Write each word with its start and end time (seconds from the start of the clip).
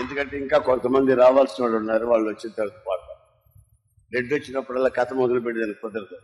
ఎందుకంటే 0.00 0.38
ఇంకా 0.38 0.58
కొంతమంది 0.58 1.14
రావాల్సిన 1.14 1.62
వాళ్ళు 1.62 1.78
ఉన్నారు 1.78 2.06
వాళ్ళు 2.06 2.28
వచ్చిన 2.28 2.52
తర్వాత 2.52 2.78
పాడతారు 2.88 3.20
రెడ్ 4.14 4.32
వచ్చినప్పుడల్లా 4.34 4.88
కథ 4.88 5.12
మొదలు 5.12 5.40
పెట్టేదాన్ని 5.40 5.74
కుదరదు. 5.74 6.18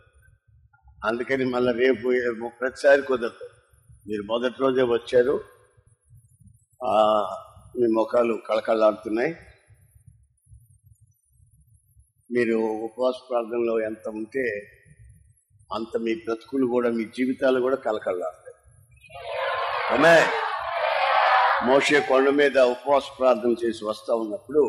అందుకని 1.05 1.45
మళ్ళీ 1.45 1.73
రేపు 1.73 2.07
ప్రతిసారి 2.59 3.01
కుదరదు. 3.01 3.45
మీరు 4.07 4.21
మొదటి 4.21 4.55
రోజే 4.59 4.81
వచ్చారు. 4.81 5.43
మీ 7.79 7.87
ముఖాలు 7.93 8.33
కళకళలాడుతున్నాయి. 8.49 9.35
మీరు 12.31 12.57
ఉపవాస 12.57 13.15
ప్రార్థనలో 13.29 13.79
ఎంత 13.79 14.09
ఉంటే 14.09 14.43
అంత 15.75 15.97
మీ 15.97 16.15
బ్రతుకులు 16.15 16.65
కూడా 16.67 16.89
మీ 16.89 17.03
జీవితాలు 17.03 17.59
కూడా 17.59 17.75
కలకల్లాడతాయి 17.75 18.55
అమ్మాయి 19.93 20.25
మోషే 21.67 21.99
కొండ 21.99 22.29
మీద 22.29 22.57
ఉపవాస 22.57 23.03
ప్రార్థన 23.19 23.55
చేసి 23.63 23.85
వస్తా 23.85 24.13
ఉన్నప్పుడు 24.15 24.63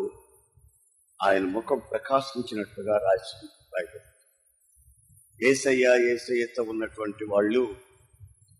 ఆయన 1.21 1.45
ముఖం 1.47 1.79
ప్రకాశించినట్టుగా 1.79 2.97
రాసింది 2.97 3.53
బైబిల్ 3.75 4.07
ఏసయ్య 5.47 6.13
ఏసయ్యతో 6.13 6.63
ఉన్నటువంటి 6.63 7.25
వాళ్ళు 7.25 7.63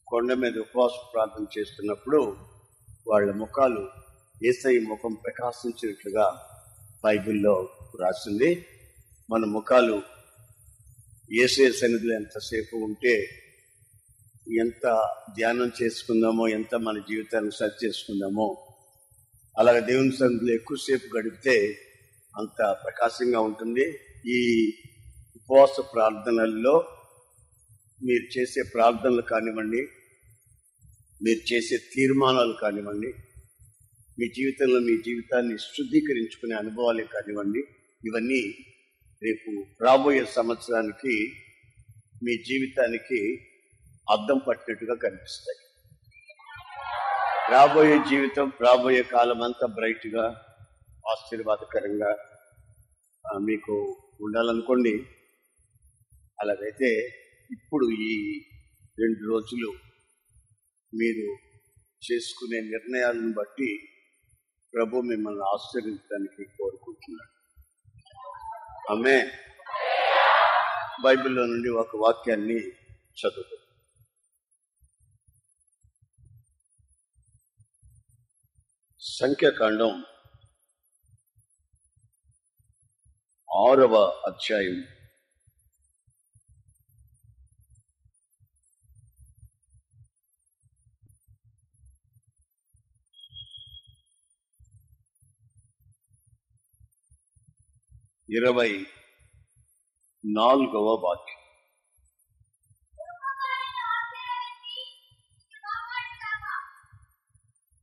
కొండ 0.07 0.33
మీద 0.33 0.59
ఉపవాస 0.59 0.93
ప్రార్థన 1.13 1.47
చేస్తున్నప్పుడు 1.59 2.21
వాళ్ళ 3.07 3.33
ముఖాలు 3.33 3.85
ఏసయ్య 4.43 4.81
ముఖం 4.81 5.15
ప్రకాశించినట్లుగా 5.15 6.27
బైబిల్లో 7.05 7.57
రాసింది. 8.01 8.51
మన 9.31 9.45
ముఖాలు 9.45 10.03
ఏసే 11.33 11.73
సన్నిధిలో 11.73 12.15
ఎంతసేపు 12.15 12.77
ఉంటే 12.77 13.15
ఎంత 14.49 14.87
ధ్యానం 15.37 15.71
చేసుకుందామో 15.83 16.49
ఎంత 16.49 16.75
మన 16.75 16.99
జీవితాన్ని 16.99 17.51
సరి 17.51 17.87
చేసుకుందామో 17.87 18.47
అలాగే 19.57 19.81
దేవుని 19.81 20.13
సన్నిధిలో 20.13 20.55
ఎక్కువసేపు 20.55 21.17
గడిపితే 21.17 21.57
అంత 22.35 22.77
ప్రకాశంగా 22.85 23.41
ఉంటుంది. 23.41 23.85
ఈ 24.27 24.41
ఉపవాస 25.37 25.81
ప్రార్థనల్లో 25.95 26.75
మీరు 28.03 28.39
చేసే 28.39 28.63
ప్రార్థనలు 28.75 29.23
కానివ్వండి 29.23 29.89
మీరు 31.23 31.55
చేసే 31.55 31.77
తీర్మానాలు 31.77 32.53
కానివ్వండి 32.53 33.13
మీ 34.19 34.27
జీవితంలో 34.29 34.81
మీ 34.81 34.97
జీవితాన్ని 34.97 35.59
శుద్ధీకరించుకునే 35.59 36.55
అనుభవాలే 36.55 37.05
కానివ్వండి 37.05 37.63
ఇవన్నీ 38.03 38.43
రేపు 39.23 39.51
రాబోయే 39.85 40.25
సంవత్సరానికి 40.25 41.15
మీ 42.25 42.35
జీవితానికి 42.37 43.21
అద్దం 44.11 44.39
పట్టినట్టుగా 44.39 44.95
కనిపిస్తాయి. 44.95 45.59
రాబోయే 47.53 47.99
జీవితం 48.11 48.47
రాబోయే 48.61 49.03
కాలం 49.03 49.43
అంతా 49.43 49.67
బ్రైట్గా 49.67 50.25
ఆశీర్వాదకరంగా 51.13 52.11
మీకు 53.39 53.75
ఉండాలనుకోండి. 54.21 54.95
అలాగైతే 56.41 56.91
ఇప్పుడు 57.51 57.87
ఈ 58.09 58.15
రెండు 59.03 59.23
రోజులు 59.33 59.71
మీరు 60.93 61.27
చేసుకునే 62.07 62.59
నిర్ణయాలను 62.61 63.33
బట్టి 63.33 63.71
ప్రభు 64.75 65.03
మిమ్మల్ని 65.11 65.45
ఆశీర్వదించడానికి 65.55 66.45
కోరుకుంటున్నాడు 66.59 67.35
ఆమె 68.93 69.17
బైబిల్లో 71.05 71.43
నుండి 71.47 71.69
ఒక 71.69 71.97
వాక్యాన్ని 71.97 72.61
చదువు. 73.21 73.58
సంఖ్యాకాండం 79.09 79.93
ఆరవ 83.49 83.95
అధ్యాయం 84.27 84.79
ఇరవై 98.29 98.71
నాలుగవ 100.25 100.89
వాక్యం 101.03 101.35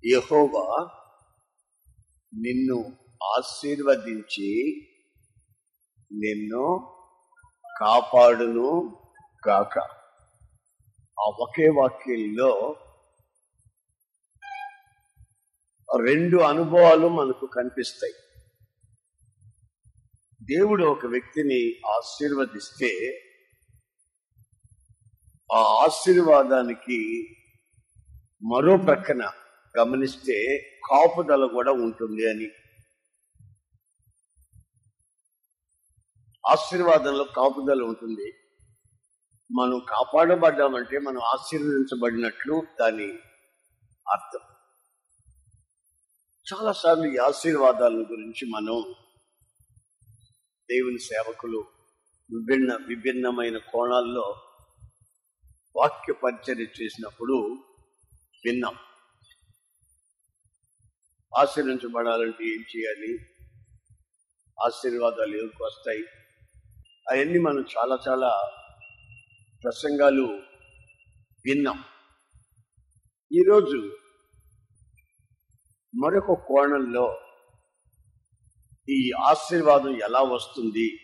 యెహోవా 0.04 0.66
నిన్ను 2.38 2.98
ఆశీర్వదించి 3.38 4.50
నిన్ను 6.12 6.94
కాపాడును 7.82 9.00
గాక. 9.48 9.80
ఆ 11.20 11.24
ఒకే 11.40 11.70
వాక్యంలో 11.70 12.76
రెండు 16.04 16.38
అనుభవాలు 16.38 17.08
మనకు 17.08 17.46
కనిపిస్తాయి. 17.46 18.14
దేవుడు 20.44 20.84
ఒక 20.84 21.06
వ్యక్తిని 21.06 21.88
ఆశీర్వదిస్తే 21.88 23.22
ఆ 25.54 25.58
ఆశీర్వాదానికి 25.58 27.28
మరో 28.44 28.78
ప్రక్కన 28.78 29.32
గమనిస్తే 29.80 30.60
కాపుదల 30.90 31.46
కూడా 31.46 31.72
ఉంటుంది 31.72 32.30
అని. 32.30 32.50
ఆశీర్వాదంలో 36.52 37.24
కాపుదల 37.24 37.82
ఉంటుంది. 37.82 38.34
మనం 39.52 39.80
కాపాడబడ్డామంటే 39.90 41.00
మనం 41.00 41.22
ఆశీర్వదించబడినట్లు 41.22 42.64
దాని 42.80 43.08
అర్థం. 44.14 44.40
చాలాసార్లు 46.54 47.06
ఈ 47.06 47.18
ఆశీర్వాదాల 47.18 47.94
గురించి 47.94 48.50
మనం 48.50 48.96
దేవుని 50.72 51.00
సేవకులు 51.00 51.66
విభిన్న 52.32 52.76
విభిన్నమైన 52.88 53.58
కోణాల్లో 53.58 54.36
వాక్య 55.76 56.14
పరిచర్య 56.14 56.64
చేసినప్పుడు 56.64 57.64
విన్నాం. 58.46 58.76
ఆశీర్వించబడాలంటే 61.34 62.44
ఏం 62.44 62.64
చేయాలి? 62.76 63.20
ఆశీర్వాదాలు 64.66 65.36
ఎవరికి 65.38 65.64
వస్తాయి? 65.64 66.04
అవన్నీ 67.10 67.40
మనం 67.40 67.66
చాలా 67.78 68.00
చాలా 68.08 68.30
ప్రసంగాలు 69.64 70.26
విన్నాం. 71.46 71.84
ఈరోజు 73.34 73.98
మరొక 75.96 76.34
కోణంలో 76.34 77.20
ఈ 78.90 79.12
ఆశీర్వాదం 79.12 80.02
ఎలా 80.04 80.22
వస్తుంది 80.22 81.00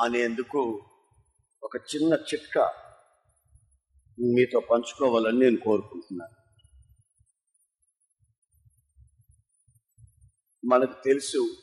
అనేందుకు 0.00 0.82
ఒక 1.62 1.76
చిన్న 1.76 2.14
చిట్కా 2.14 2.74
మీతో 4.18 4.60
పంచుకోవాలని 4.60 5.38
నేను 5.38 5.56
కోరుకుంటున్నాను. 5.56 6.45
మనకు 10.66 11.02
తెలుసు. 11.04 11.56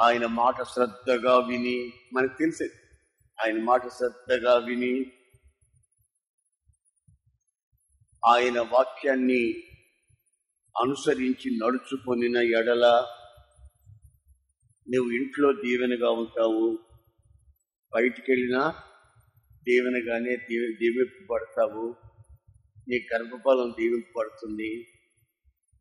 ఆయన 0.00 0.26
మాట 0.26 0.62
శ్రద్ధగా 0.62 1.38
విని 1.38 1.92
మనకు 2.12 2.38
తెలుసు. 2.38 2.64
ఆయన 3.44 3.62
మాట 3.62 3.88
శ్రద్ధగా 3.88 4.56
విని 4.56 5.12
ఆయన 8.26 8.60
వాక్యాన్ని 8.60 9.54
అనుసరించి 10.82 11.58
నడుచుకొనిన 11.58 12.36
ఎడల 12.36 13.06
నువ్వు 14.94 15.10
ఇంట్లో 15.10 15.52
దీవెనగా 15.52 16.10
ఉంటావు. 16.10 16.78
బయటికి 17.94 18.32
వెళ్ళినా 18.32 18.74
దీవెనగానే 19.68 20.36
దీవె 20.36 20.66
దీవింపబడతావు. 20.66 21.96
నీ 22.88 23.06
గర్భఫలం 23.14 23.74
దీవింపబడుతుంది. 23.78 24.88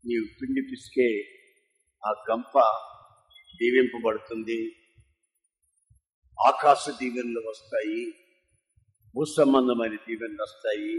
నీవు 0.06 0.26
పిండి 0.42 0.62
పిసికే 0.62 1.37
ఆ 2.06 2.14
గంప 2.32 2.60
దీవింపబడుతుంది. 3.56 4.76
ఆకాశ 6.48 6.90
దీవెనలు 6.90 7.50
వస్తాయి. 7.50 8.12
భూ 9.16 9.26
సంబంధమైన 9.26 9.96
దీవెనలు 9.96 10.44
వస్తాయి. 10.44 10.96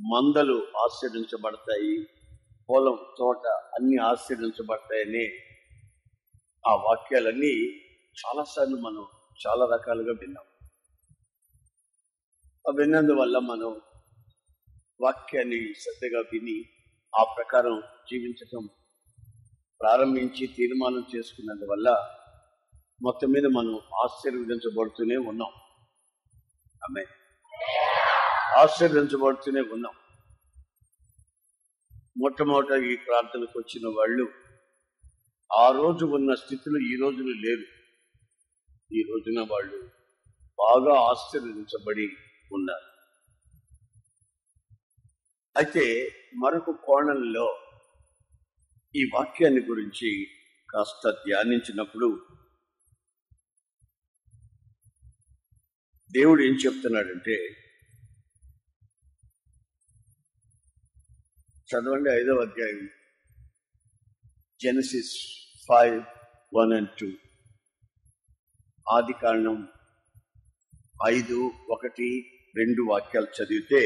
మందలు 0.00 0.66
ఆశ్రయించబడతాయి. 0.76 2.06
పొలం 2.70 2.98
తోట 3.18 3.46
అన్ని 3.46 3.96
ఆశీర్వించబడతాయని 3.96 5.28
ఆ 6.66 6.74
వాక్యాలన్నీ 6.74 7.80
చాలాసార్లు 8.26 8.76
మనం 8.76 9.06
చాలా 9.46 9.66
రకాలుగా 9.66 10.12
విన్నాం. 10.12 10.44
ఆ 12.68 12.72
విన్నందువల్ల 12.76 13.38
మనం 13.38 13.80
వాక్యాన్ని 15.00 15.74
శ్రద్ధగా 15.80 16.20
విని 16.20 16.64
ఆ 17.18 17.24
ప్రకారం 17.24 17.80
జీవించటం 17.80 18.68
ప్రారంభించి 19.80 20.46
తీర్మానం 20.46 21.04
చేసుకున్నందువల్ల 21.16 21.88
మొత్తం 23.02 23.28
మీద 23.28 23.46
మనం 23.46 23.74
ఆశీర్వదించబడుతూనే 24.04 25.16
ఉన్నాం. 25.16 25.52
ఆమె 26.84 27.04
ఆశీర్వదించబడుతూనే 28.58 29.60
ఉన్నాం. 29.60 29.94
మొట్టమొదట 32.18 32.82
ఈ 32.82 32.96
ప్రార్థనకు 32.96 33.58
వచ్చిన 33.58 33.86
వాళ్ళు 33.98 34.26
ఆ 35.50 35.70
రోజు 35.70 36.04
ఉన్న 36.06 36.34
స్థితిలో 36.34 36.78
ఈ 36.80 36.94
రోజున 37.00 37.30
లేరు. 37.44 37.66
ఈ 38.92 39.02
రోజున 39.02 39.40
వాళ్ళు 39.50 39.78
బాగా 40.58 41.00
ఆశీర్వదించబడి 41.00 42.06
ఉన్నారు. 42.52 42.86
అయితే 45.56 45.84
మరొక 46.36 46.70
కోణంలో 46.70 47.46
ఈ 48.94 49.02
వాక్యాన్ని 49.14 49.60
గురించి 49.62 50.10
కాస్త 50.68 51.10
ధ్యానించినప్పుడు 51.18 52.08
దేవుడు 56.10 56.40
ఏం 56.42 56.54
చెప్తున్నాడంటే 56.54 57.36
చదవండి 61.68 62.10
ఐదవ 62.12 62.40
అధ్యాయం 62.40 62.80
Genesis 64.60 65.12
five 65.68 65.98
one 66.52 66.72
and 66.72 66.92
two 66.98 67.10
ఆది 68.86 69.16
కారణం 69.22 69.58
ఐదు 71.08 71.38
ఒకటి 71.70 72.08
రెండు 72.56 72.82
వాక్యాలు 72.82 73.30
చదివితే 73.36 73.82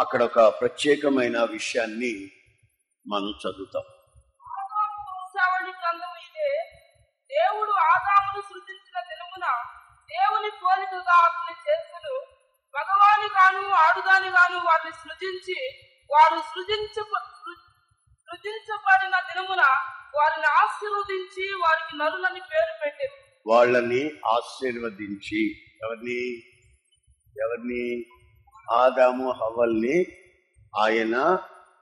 అక్కడ 0.00 0.20
ఒక 0.22 0.40
ప్రత్యేకమైన 0.60 1.38
విషయాన్ని 1.52 2.14
మనం 3.08 3.32
చదువుతాం. 3.42 3.86
దేవుడు 7.30 7.72
ఆదామును 7.88 8.40
సృజించిన 8.40 8.98
దినమున 9.00 9.46
దేవుని 10.10 10.50
పోలికగా 10.62 11.16
అతని 11.26 11.54
చేసుకును 11.64 12.14
మగవాని 12.74 13.28
గాను 13.28 13.62
వారిని 14.64 14.92
సృజించి 14.92 15.58
వారు 16.10 16.38
సృజించ 16.52 16.96
సృజించబడిన 18.28 19.16
దినమున 19.20 19.62
వారిని 20.14 20.48
ఆశీర్వదించి 20.60 21.44
వారికి 21.54 21.96
నరులని 21.96 22.40
పేరు 22.40 22.72
పెట్టారు 22.82 23.16
వాళ్ళని 23.46 24.02
ఆశీర్వదించి 24.26 25.42
ఎవరిని? 25.84 26.20
ఎవరిని? 27.36 27.84
ఆదాము 28.72 29.28
హవల్ని 29.30 29.96
ఆయన 30.80 31.16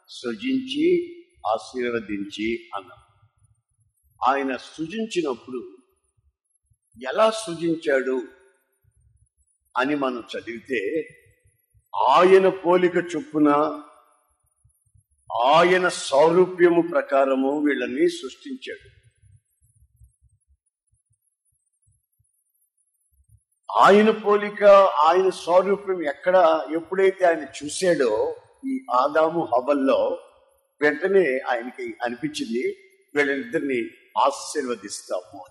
సృజించి 0.08 0.87
ఆశీర్వదించి 1.47 2.69
అన్నారు 2.75 3.03
ఆయన 4.29 4.56
సృజించినప్పుడు 4.56 5.61
ఎలా 7.08 7.31
సృజించాడు 7.31 8.23
అని 9.76 9.94
మనం 9.94 10.20
చదివితే 10.20 10.81
ఆయన 12.08 12.49
పోలిక 12.49 12.97
చొప్పున 12.97 13.49
ఆయన 15.44 15.88
సౌరూప్యము 15.88 16.82
ప్రకారము 16.82 17.59
వీళ్ళని 17.59 18.09
సృష్టించాడు. 18.09 18.88
ఆయన 23.76 24.11
పోలిక 24.11 24.64
ఆయన 25.09 25.29
స్వరూపం 25.31 26.02
ఎక్కడ 26.02 26.37
ఎప్పుడైతే 26.76 27.25
ఆయన 27.25 27.47
చూశాడో 27.59 28.37
ఈ 28.67 28.81
ఆదాము 28.91 29.45
హవల్లో 29.45 30.19
వెంటనే 30.81 31.39
ఆయనకి 31.39 31.95
అనిపించింది 32.05 32.77
వీళ్ళిద్దరిని 33.15 33.81
ఆశీర్వదిస్తాము. 34.19 35.45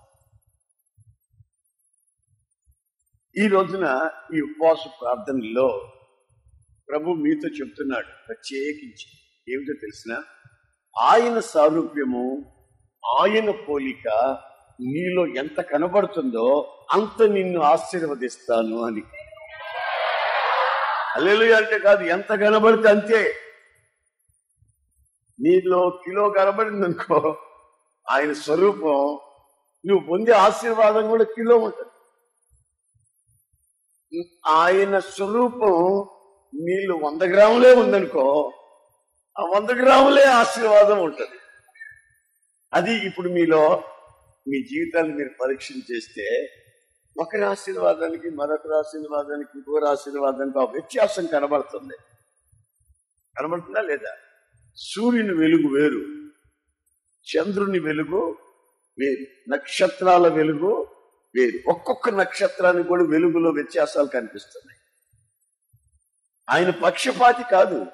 ఈ 3.38 3.48
రోజున 3.48 4.10
ఈ 4.36 4.40
ఉపవాస 4.40 4.78
ప్రార్థనలో 5.00 5.92
ప్రభు 6.88 7.10
మీతో 7.10 7.48
చెప్తున్నాడు 7.48 8.06
ప్రత్యేకించి. 8.28 9.08
ఏమిటో 9.54 9.72
తెలిసిన? 9.80 10.22
ఆయన 10.98 11.38
సారూప్యము 11.38 12.52
ఆయన 13.20 13.50
పోలిక 13.50 14.08
నీలో 14.80 15.26
ఎంత 15.26 15.60
కనబడుతుందో 15.60 16.78
అంత 16.92 17.22
నిన్ను 17.22 17.60
ఆశీర్వదిస్తాను 17.60 18.82
అని. 18.82 19.02
అల్లెలు 21.16 21.54
అంటే 21.54 21.78
కాదు 21.78 22.04
ఎంత 22.04 22.28
కనబడితే 22.34 22.88
అంతే. 22.88 23.20
నీలో 25.38 25.90
కిలో 26.04 26.30
కనబడింది 26.30 26.84
అనుకో 26.84 27.18
ఆయన 28.06 28.32
స్వరూపం 28.32 29.00
నువ్వు 29.84 30.02
పొందే 30.06 30.32
ఆశీర్వాదం 30.32 31.08
కూడా 31.08 31.24
కిలో 31.24 31.56
ఉంటుంది. 31.56 31.92
ఆయన 34.46 34.98
స్వరూపం 34.98 35.74
నీళ్ళు 36.52 36.94
వంద 36.94 37.22
గ్రాములే 37.22 37.72
ఉందనుకో 37.74 38.26
ఆ 39.36 39.44
వంద 39.54 39.70
గ్రాములే 39.70 40.24
ఆశీర్వాదం 40.40 40.98
ఉంటుంది. 41.02 41.38
అది 42.72 42.94
ఇప్పుడు 43.06 43.28
మీలో 43.28 43.62
మీ 44.46 44.58
జీవితాన్ని 44.62 45.14
మీరు 45.14 45.30
పరీక్షలు 45.40 45.92
చేస్తే 45.92 46.26
ఒకరి 47.18 47.44
ఆశీర్వాదానికి 47.44 48.30
మరొకరి 48.30 48.78
ఆశీర్వాదానికి 48.78 49.50
ఇంకొకరి 49.54 49.88
ఆశీర్వాదానికి 49.88 50.58
ఆ 50.58 50.64
వ్యత్యాసం 50.64 51.26
కనబడుతుంది. 51.26 51.96
కనబడుతుందా 53.38 53.80
లేదా? 53.80 54.16
సూర్యుని 54.76 55.34
వెలుగు 55.34 55.74
వేరు. 55.74 56.26
చంద్రుని 57.26 57.78
వెలుగు 57.78 58.38
వేరు. 58.98 59.50
నక్షత్రాల 59.50 60.28
వెలుగు 60.28 60.86
వేరు. 61.36 61.70
ఒక్కొక్క 61.70 62.10
నక్షత్రానికి 62.10 62.88
కూడా 62.88 63.04
వెలుగులో 63.04 63.50
వ్యత్యాసాలు 63.50 64.06
కనిపిస్తున్నాయి. 64.06 64.80
ఆయన 66.50 66.70
పక్షపాతి 66.70 67.44
కాదు. 67.50 67.86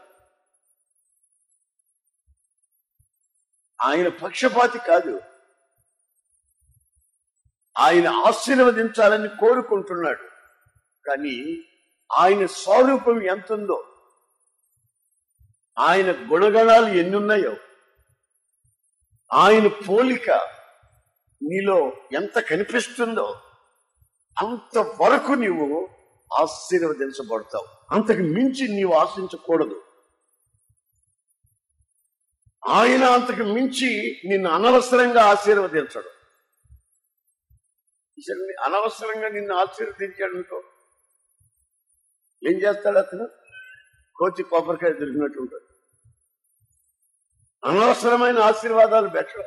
ఆయన 3.82 4.08
పక్షపాతి 4.08 4.78
కాదు. 4.78 5.20
ఆయన 7.78 8.08
ఆశీర్వదించాలని 8.08 9.28
కోరుకుంటున్నాడు. 9.28 10.22
కానీ 11.06 11.64
ఆయన 12.12 12.46
స్వరూపం 12.46 13.22
ఎంత 13.22 13.52
ఉందో 13.52 13.88
ఆయన 15.78 16.10
గుణగణాలు 16.32 16.86
ఎన్నున్నాయో? 16.86 17.56
ఆయన 19.32 19.66
పోలిక 19.66 20.30
నీలో 21.42 21.92
ఎంత 22.12 22.38
కనిపిస్తుందో? 22.38 23.40
అంత 24.42 24.78
వరకు 24.78 25.32
నీవు 25.32 25.88
ఆశీర్వదించబడతావు. 26.40 27.94
అంతకు 27.94 28.22
మించి 28.22 28.68
నీవు 28.68 28.92
ఆశించకూడదు. 28.92 29.82
ఆయన 32.68 33.04
అంతకు 33.04 33.42
మించి 33.42 34.20
నిన్ను 34.24 34.50
అనవసరంగా 34.50 35.22
ఆశీర్వదించడు. 35.22 36.21
అనవసరంగా 38.60 39.28
నిన్ను 39.28 39.54
ఆశీర్వదించాడు 39.54 40.34
అనుకో 40.34 40.62
ఏం 42.46 42.58
చేస్తాడు 42.58 42.98
అతను? 42.98 43.28
కోతి 44.16 44.42
కొబ్బరికాయ 44.42 44.92
దొరికినట్టు 44.92 45.40
ఉంటాడు. 45.40 45.64
అనవసరమైన 47.66 48.38
ఆశీర్వాదాలు 48.38 49.08
బెటర్ 49.08 49.46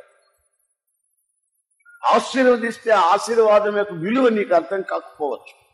ఆశీర్వదిస్తే 2.05 2.91
ఆశీర్వాదం 2.91 3.77
యొక్క 3.77 3.93
విలువ 3.93 4.29
నీకు 4.29 4.55
అర్థం 4.55 4.81
కాకపోవచ్చు. 4.81 5.65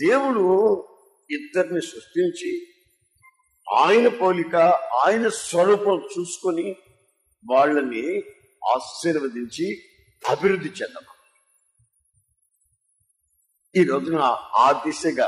దేవుడు 0.00 0.44
ఇద్దరిని 1.30 1.80
సృష్టించి 1.80 2.66
ఆయన 3.74 4.08
పోలిక 4.08 4.56
ఆయన 5.04 5.28
స్వరూపం 5.28 6.08
చూసుకొని 6.18 6.76
వాళ్ళని 7.50 8.22
ఆశీర్వదించి 8.74 9.82
అభివృద్ధి 10.22 10.68
చెందము? 10.68 11.12
ఈ 13.74 13.82
రోజున 13.84 14.18
ఆ 14.58 14.82
దిశగా 14.84 15.26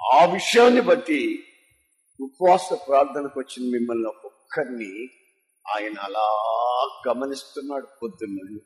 ఆ 0.00 0.24
విషయాన్ని 0.24 0.80
బట్టి 0.80 1.18
ఉపవాస 2.20 2.66
ప్రార్థనకు 2.88 3.40
వచ్చిన 3.40 3.70
మిమ్మల్ని 3.70 4.08
ఒక్కొక్కరిని 4.08 4.92
ఆయన 5.66 5.98
అలా 5.98 6.26
గమనిస్తున్నాడు 7.08 7.88
పొద్దున్న 8.02 8.58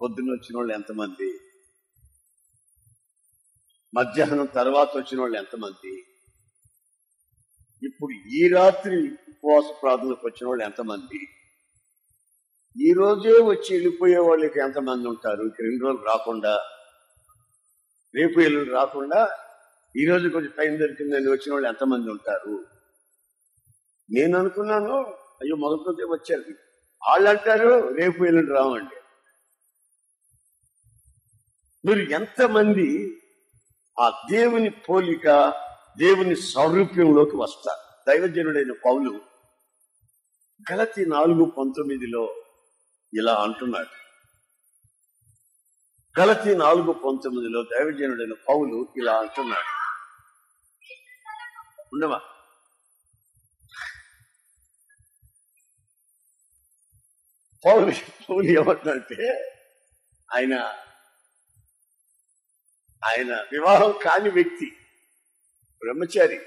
పొద్దున్న 0.00 0.30
వచ్చిన 0.30 0.56
వాళ్ళు 0.56 0.74
ఎంతమంది? 0.74 1.28
మధ్యాహ్నం 3.94 4.46
తర్వాత 4.46 4.90
వచ్చిన 4.96 5.20
వాళ్ళు 5.20 5.38
ఎంతమంది? 5.38 5.92
ఇప్పుడు 7.82 8.12
ఈ 8.36 8.48
రాత్రి 8.48 8.98
ఉపవాస 9.28 9.82
ప్రార్థనకు 9.82 10.26
వచ్చిన 10.26 10.48
వాళ్ళు 10.48 10.64
ఎంతమంది? 10.64 11.20
ఈ 12.86 12.92
రోజే 12.92 13.30
వచ్చి 13.30 13.74
వెళ్ళిపోయే 13.74 14.16
వాళ్ళకి 14.16 14.60
ఎంతమంది 14.60 15.08
ఉంటారు? 15.08 15.42
ఇంక 15.42 15.54
రెండు 15.60 15.84
రోజులు 15.84 16.04
రాకుండా? 16.04 16.60
రేపు 18.14 18.40
ఎల్లుండి 18.40 18.70
రాకుండా 18.70 19.28
ఈ 19.96 20.06
రోజు 20.06 20.28
కొంచెం 20.28 20.52
టైం 20.58 20.78
దొరికిందని 20.78 21.30
వచ్చిన 21.30 21.52
వాళ్ళు 21.52 21.68
ఎంతమంది 21.68 22.10
ఉంటారు? 22.10 22.64
నేను 24.10 24.38
అనుకున్నాను 24.38 24.96
అయ్యో 25.40 25.56
మొదటి 25.56 26.04
వచ్చారు. 26.04 26.44
వాళ్ళు 27.08 27.28
అంటారు 27.28 27.94
రేపు 27.94 28.24
ఎల్లుండి 28.24 28.52
రావండి. 28.52 28.96
మీరు 31.84 31.98
ఎంతమంది 31.98 33.18
ఆ 34.00 34.26
దేవుని 34.30 34.70
పోలిక 34.70 35.54
దేవుని 35.98 36.36
సౌరూప్యంలోకి 36.36 37.36
వస్తారు? 37.36 38.10
దైవజనుడైన 38.10 38.72
పౌలు 38.72 39.20
గలతి 40.72 41.06
నాలుగు 41.06 41.44
పంతొమ్మిదిలో 41.44 42.44
ఇలా 43.14 43.34
అంటున్నాడు. 43.34 43.94
గలతి 46.20 46.54
నాలుగు 46.56 46.92
పంతొమ్మిదిలో 46.92 47.62
దైవజనుడైన 47.62 48.32
పౌలు 48.48 48.92
ఇలా 48.96 49.18
అంటున్నాడు. 49.18 49.70
ఉండమా? 51.92 52.20
పౌలు 57.64 57.92
పౌలు 58.30 58.46
ఏమంటే 58.46 59.28
ఆయన 60.34 60.54
ఆయన 63.02 63.32
వివాహం 63.52 63.92
కాని 64.04 64.30
వ్యక్తి 64.30 64.68
బ్రహ్మచారి. 65.82 66.38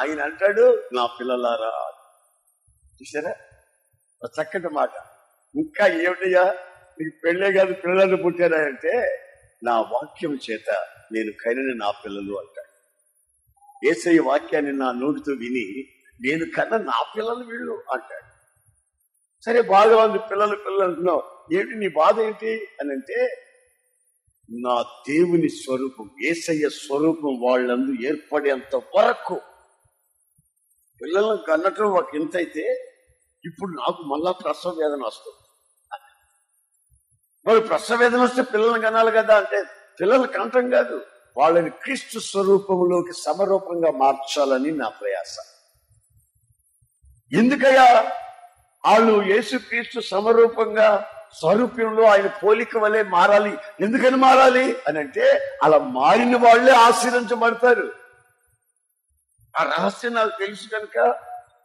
ఆయన 0.00 0.22
అంటాడు 0.22 0.88
నా 0.92 1.06
పిల్లలారా 1.06 1.72
చూసారా 2.98 3.32
చక్కటి 4.42 4.68
మాట. 4.68 5.11
ఇంకా 5.54 5.86
ఏమిటయ్యా 5.86 6.44
నీకు 6.98 7.16
పెళ్ళే 7.24 7.52
కాదు 7.52 7.72
పిల్లలు 7.84 8.16
పుట్టారా 8.16 8.58
అంటే 8.64 8.94
నా 9.62 9.74
వాక్యం 9.92 10.38
చేత 10.44 10.68
నేను 11.12 11.32
కనిన 11.32 11.70
నా 11.76 11.90
పిల్లలు 11.90 12.34
అంటాడు. 12.38 12.70
ఏసై 13.82 14.18
వాక్యాన్ని 14.18 14.72
నా 14.72 14.92
నోటితో 14.92 15.32
విని 15.32 15.66
నేను 16.20 16.44
కన్న 16.50 16.76
నా 16.84 16.98
పిల్లలు 17.16 17.44
వీళ్ళు 17.44 17.74
అంటాడు. 17.92 18.28
సరే 19.46 19.60
బాగా 19.62 19.96
ఉంది 20.04 20.18
పిల్లలు 20.30 20.56
పిల్లలు 20.56 20.84
అంటున్నావు. 20.84 21.22
ఏమిటి 21.52 21.74
నీ 21.74 21.88
బాధ 21.94 22.20
ఏంటి? 22.20 22.52
అని 22.80 22.90
అంటే 22.92 23.18
నా 24.48 24.74
దేవుని 25.08 25.48
స్వరూపం 25.48 26.10
ఏసయ్య 26.22 26.68
స్వరూపం 26.68 27.34
వాళ్ళందు 27.42 28.02
ఏర్పడేంత 28.02 28.76
వరకు 28.96 29.36
పిల్లలను 31.00 31.42
కన్నటం 31.42 31.90
ఒక 31.92 32.14
ఇంత 32.14 32.36
అయితే 32.36 32.64
ఇప్పుడు 33.44 33.70
నాకు 33.72 34.02
మళ్ళా 34.02 34.32
ప్రసవ 34.32 34.70
వేదన 34.70 35.02
వస్తుంది. 35.06 35.41
మరి 37.46 37.60
ప్రసవేదన 37.60 38.22
వస్తే 38.22 38.42
పిల్లల్ని 38.42 38.80
కనాలి 38.80 39.12
కదా 39.12 39.36
అంటే 39.36 39.62
పిల్లలు 40.00 40.26
కంటం 40.26 40.70
కాదు. 40.70 41.06
వాళ్ళని 41.36 41.70
క్రీస్తు 41.70 42.18
స్వరూపంలోకి 42.18 43.12
సమరూపంగా 43.12 43.90
మార్చాలని 43.90 44.70
నా 44.70 44.88
ప్రయాస. 44.88 45.36
ఎందుకయ్యా? 47.32 48.12
వాళ్ళు 48.84 49.22
యేసు 49.22 49.56
క్రీస్తు 49.56 50.00
సమరూపంగా 50.00 51.08
స్వరూప్యంలో 51.38 52.02
ఆయన 52.02 52.26
పోలిక 52.26 52.76
వలె 52.76 53.02
మారాలి. 53.02 53.58
ఎందుకని 53.80 54.16
మారాలి? 54.16 54.76
అని 54.86 54.98
అంటే 54.98 55.56
అలా 55.62 55.78
మారిన 55.78 56.36
వాళ్ళే 56.36 56.72
ఆశీర్వించబడతారు 56.72 57.92
ఆ 59.60 59.62
రహస్యం 59.62 60.14
నాకు 60.14 60.30
తెలుసు 60.38 60.68
కనుక 60.68 60.98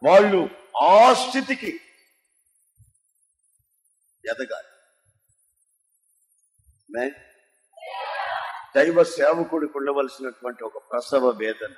వాళ్ళు 0.02 0.48
ఆ 0.82 1.14
స్థితికి 1.14 1.80
ఎదగాలి. 4.24 4.67
దైవ 8.76 9.02
సేవకుడికి 9.02 9.78
ఉండవలసినటువంటి 9.78 10.64
ఒక 10.64 10.78
ప్రసవ 10.90 11.30
వేదన. 11.30 11.74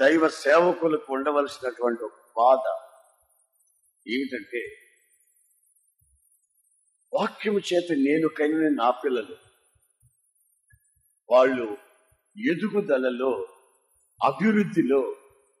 దైవ 0.00 0.28
సేవకులకు 0.28 1.12
ఉండవలసినటువంటి 1.12 2.04
ఒక 2.04 2.18
బాధ 2.36 2.64
ఏమిటంటే 4.06 4.62
వాక్యము 7.12 7.58
చేత 7.58 7.92
నేను 7.92 8.28
కనిన 8.28 8.68
నా 8.74 8.90
పిల్లలు 8.90 9.36
వాళ్ళు 11.30 11.76
ఎదుగుదలలో 12.36 13.30
అభివృద్ధిలో 14.24 15.00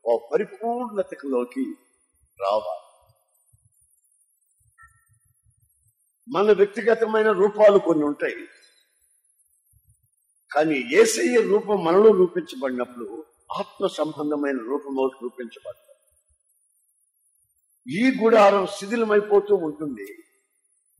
ఓ 0.04 0.28
పరిపూర్ణతలోకి 0.32 1.64
రావాలి. 2.40 2.85
మన 6.28 6.52
వ్యక్తిగతమైన 6.52 7.30
రూపాలు 7.30 7.78
కొన్ని 7.78 8.04
ఉంటాయి. 8.04 8.34
కానీ 10.52 10.84
ఏసయ్య 10.92 11.40
రూపం 11.40 11.84
మనలో 11.84 12.10
రూపించబడినప్పుడు 12.10 13.24
ఆత్మ 13.58 13.86
సంబంధమైన 13.86 14.56
రూపంలో 14.56 15.10
రూపించబడతాం. 15.22 15.96
ఈ 17.88 18.24
గుడారం 18.24 18.66
శిథిలమైపోతూ 18.66 19.54
ఉంటుంది. 19.54 20.24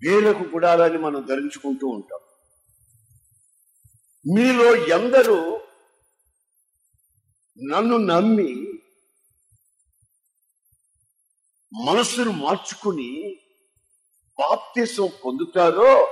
వేలకు 0.03 0.43
గుడారాన్ని 0.43 0.99
మనం 0.99 1.27
ధరించుకుంటూ 1.29 1.87
ఉంటాం. 1.87 2.19
మీలో 4.37 4.77
ఎందరూ 4.77 5.61
నన్ను 7.71 7.97
నమ్మి 7.97 8.73
మనస్సును 11.87 12.31
మార్చుకుని 12.31 13.41
బాప్తిసం 14.39 15.11
పొందుతారో 15.25 16.09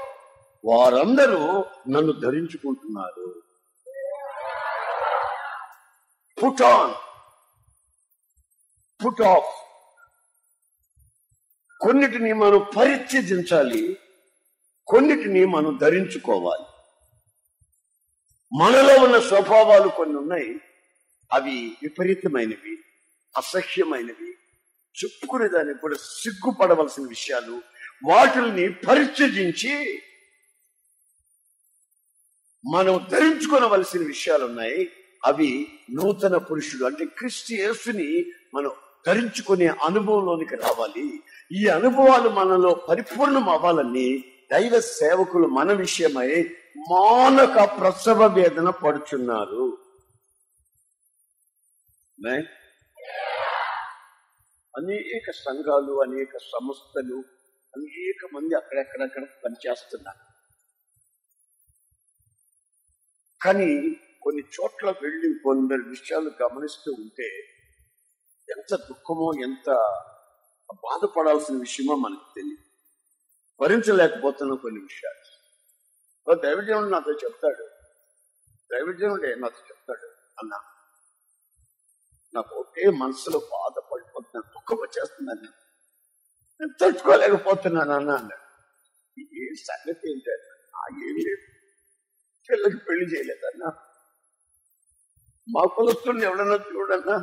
వారందరూ 0.65 1.65
నన్ను 1.91 2.13
ధరించుకుంటున్నారు. 2.13 3.43
పుట్ 6.43 6.63
ఆన్ 6.63 6.95
పుట్ 9.05 9.23
ఆఫ్ 9.23 9.55
కొన్నిటిని 11.81 12.33
మనం 12.33 12.67
పరిత్యజించాలి 12.77 13.99
కొన్నిటిని 14.87 15.45
మనం 15.45 15.77
ధరించుకోవాలి. 15.77 16.65
మనలో 18.53 19.05
ఉన్న 19.05 19.19
స్వభావాలు 19.19 19.89
కొన్ని 19.89 20.17
ఉన్నాయి 20.17 20.61
అవి 21.33 21.77
విపరీతమైనవి 21.83 22.79
అసహ్యమైనవి. 23.37 24.31
చెప్పుకునే 24.95 25.49
దానికి 25.49 25.79
కూడా 25.79 25.95
సిగ్గుపడవలసిన 25.95 27.09
విషయాలు 27.09 27.63
వాటిని 28.03 28.73
పరిత్యజించి 28.73 30.03
మనం 32.75 33.07
ధరించుకోనవలసిన 33.11 34.07
విషయాలు 34.07 34.45
ఉన్నాయి 34.45 34.93
అవి 35.25 35.73
నూతన 35.91 36.37
పురుషుడు 36.37 36.85
అంటే 36.85 37.05
క్రిస్టి 37.05 37.55
యేసుని 37.55 38.33
మనం 38.55 38.71
ధరించుకునే 39.07 39.67
అనుభవంలోనికి 39.67 40.57
రావాలి. 40.57 41.23
ఈ 41.53 41.67
అనుభవాలు 41.67 42.29
మనలో 42.29 42.75
పరిపూర్ణం 42.75 43.49
అవ్వాలని 43.49 44.25
దైవ 44.53 44.81
సేవకులు 44.81 45.47
మన 45.49 45.73
విషయమై 45.73 46.57
మానక 46.77 47.81
ప్రసవ 47.81 48.27
వేదన 48.27 48.71
పడుచున్నారు. 48.71 49.79
అనేక 54.75 55.31
సంఘాలు 55.31 56.03
అనేక 56.03 56.37
సంస్థలు 56.37 57.25
అనేక 57.77 58.35
మంది 58.35 58.55
అక్కడెక్కడక్కడ 58.55 59.25
పనిచేస్తున్నారు. 59.45 60.23
కానీ 63.41 63.71
కొన్ని 64.23 64.43
చోట్ల 64.43 64.91
వెళ్ళి 64.91 65.39
కొందరు 65.45 65.89
విషయాలు 65.89 66.31
గమనిస్తూ 66.43 66.93
ఉంటే 66.93 67.29
ఎంత 68.49 68.75
దుఃఖమో 68.75 69.33
ఎంత 69.43 69.71
బాధపడాల్సిన 70.75 71.59
విషయమో 71.59 71.95
మనకు 71.97 72.35
తెలియదు. 72.35 72.65
భరించలేకపోతున్న 73.61 74.55
కొన్ని 74.55 74.81
విషయాలు. 74.81 75.25
ఓ 76.27 76.35
దైవజనుడు 76.35 76.89
నాతో 76.89 77.13
చెప్తాడు. 77.13 77.65
దైవజనుడే 78.71 79.35
నాతో 79.35 79.61
చెప్తాడు. 79.71 80.09
అన్నా 80.39 80.59
నాకు 82.35 82.55
ఒకే 82.57 82.91
మనసులో 82.91 83.39
బాధపడిపోతున్నాను 83.39 84.49
దుఃఖం 84.49 84.77
వచ్చేస్తున్నాను 84.77 85.64
నేను. 86.61 86.73
తట్టుకోలేకపోతున్నాను 86.81 87.93
అన్న 87.93 88.11
అన్నాడు. 88.11 88.45
ఏ 89.41 89.55
సంగతి 89.55 90.11
ఏంటంటే 90.11 90.51
ఆ 90.77 90.85
లేదు. 91.19 91.47
పిల్లకి 92.49 92.77
పెళ్ళి 92.77 93.07
చేయలేదన్నా 93.07 93.69
మా 95.49 95.63
కులస్తుని 95.77 96.25
ఎవడన్నా 96.25 96.55
చూడన్నా? 96.55 97.17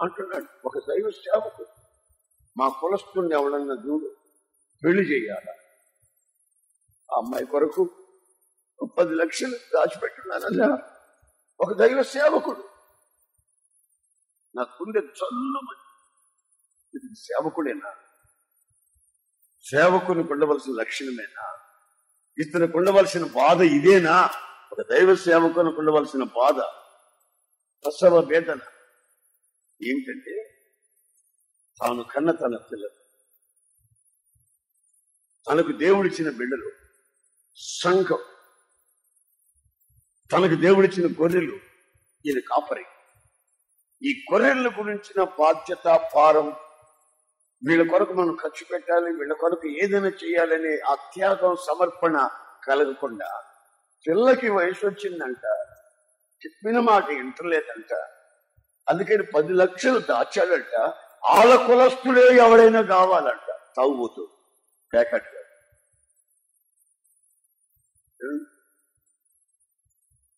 అంటున్నాడు. 0.00 0.48
ఒక 0.64 0.78
దైవ 0.78 1.10
సేవకుడు. 1.10 1.70
మా 2.56 2.68
కులస్తుని 2.68 3.34
ఎవడన్నా 3.34 3.74
చూడు 3.74 4.08
పెళ్ళి 4.82 5.02
చేయాల? 5.02 5.48
ఆ 7.12 7.16
అమ్మాయి 7.16 7.46
కొరకు 7.46 7.82
పది 8.98 9.14
లక్షలు 9.14 9.56
దాచిపెట్టున్నానన్నా 9.74 10.68
ఒక 11.60 11.72
దైవ 11.72 12.02
సేవకుడు. 12.02 12.62
నా 14.54 14.62
గుండె 14.62 15.00
చల్లుమని 15.00 15.82
సేవకుడేనా? 17.14 17.90
సేవకునికి 19.70 20.32
ఉండవలసిన 20.32 20.72
లక్షణమేనా? 20.80 21.58
ఇతనికి 22.38 22.76
ఉండవలసిన 22.76 23.24
బాధ 23.24 23.60
ఇదేనా? 23.60 24.30
ఒక 24.72 24.80
దైవ 24.80 25.14
సేవకునికి 25.14 25.78
ఉండవలసిన 25.78 26.22
బాధ. 26.24 26.54
ప్రసవ 27.84 28.20
వేదన. 28.20 28.58
ఏంటంటే 29.82 30.52
తాను 31.82 32.02
కన్న 32.02 32.30
తన 32.30 32.56
పిల్లలు. 32.56 33.06
తనకు 35.50 35.72
దేవుడిచ్చిన 35.72 36.30
బిడ్డలు 36.30 36.72
సంఘం. 37.56 38.18
తనకు 40.32 40.54
దేవుడిచ్చిన 40.60 41.12
గొర్రెలు. 41.22 41.56
ఈయన 42.26 42.38
కాపరి. 42.38 42.84
ఈ 44.02 44.24
గొర్రెల 44.32 44.68
గురించిన 44.68 45.24
బాధ్యత 45.24 46.10
పారం 46.14 46.56
వీళ్ళ 47.62 47.82
కొరకు 47.90 48.12
మనం 48.12 48.34
ఖర్చు 48.36 48.64
పెట్టాలి 48.64 49.10
వీళ్ళ 49.18 49.34
కొరకు 49.34 49.66
ఏదైనా 49.82 50.10
చేయాలనే 50.22 50.74
అత్యాగం 50.92 51.54
సమర్పణ 51.66 52.16
కలగకుండా 52.62 53.30
పిల్లకి 54.04 54.48
వయసు 54.48 54.82
వచ్చిందంట 54.86 55.44
చెప్పిన 56.42 56.78
మాట 56.88 57.06
ఇంటర్లేదంట 57.22 57.92
అందుకని 58.86 59.24
పది 59.34 59.52
లక్షలు 59.54 60.00
దాచాడంట 60.10 60.74
ఆల 61.28 61.52
కులస్తుడే 61.66 62.26
ఎవడైనా 62.36 62.82
కావాలంట 62.90 63.46
తాగుబోతూ 63.76 64.22
ప్యాకెట్. 64.92 65.30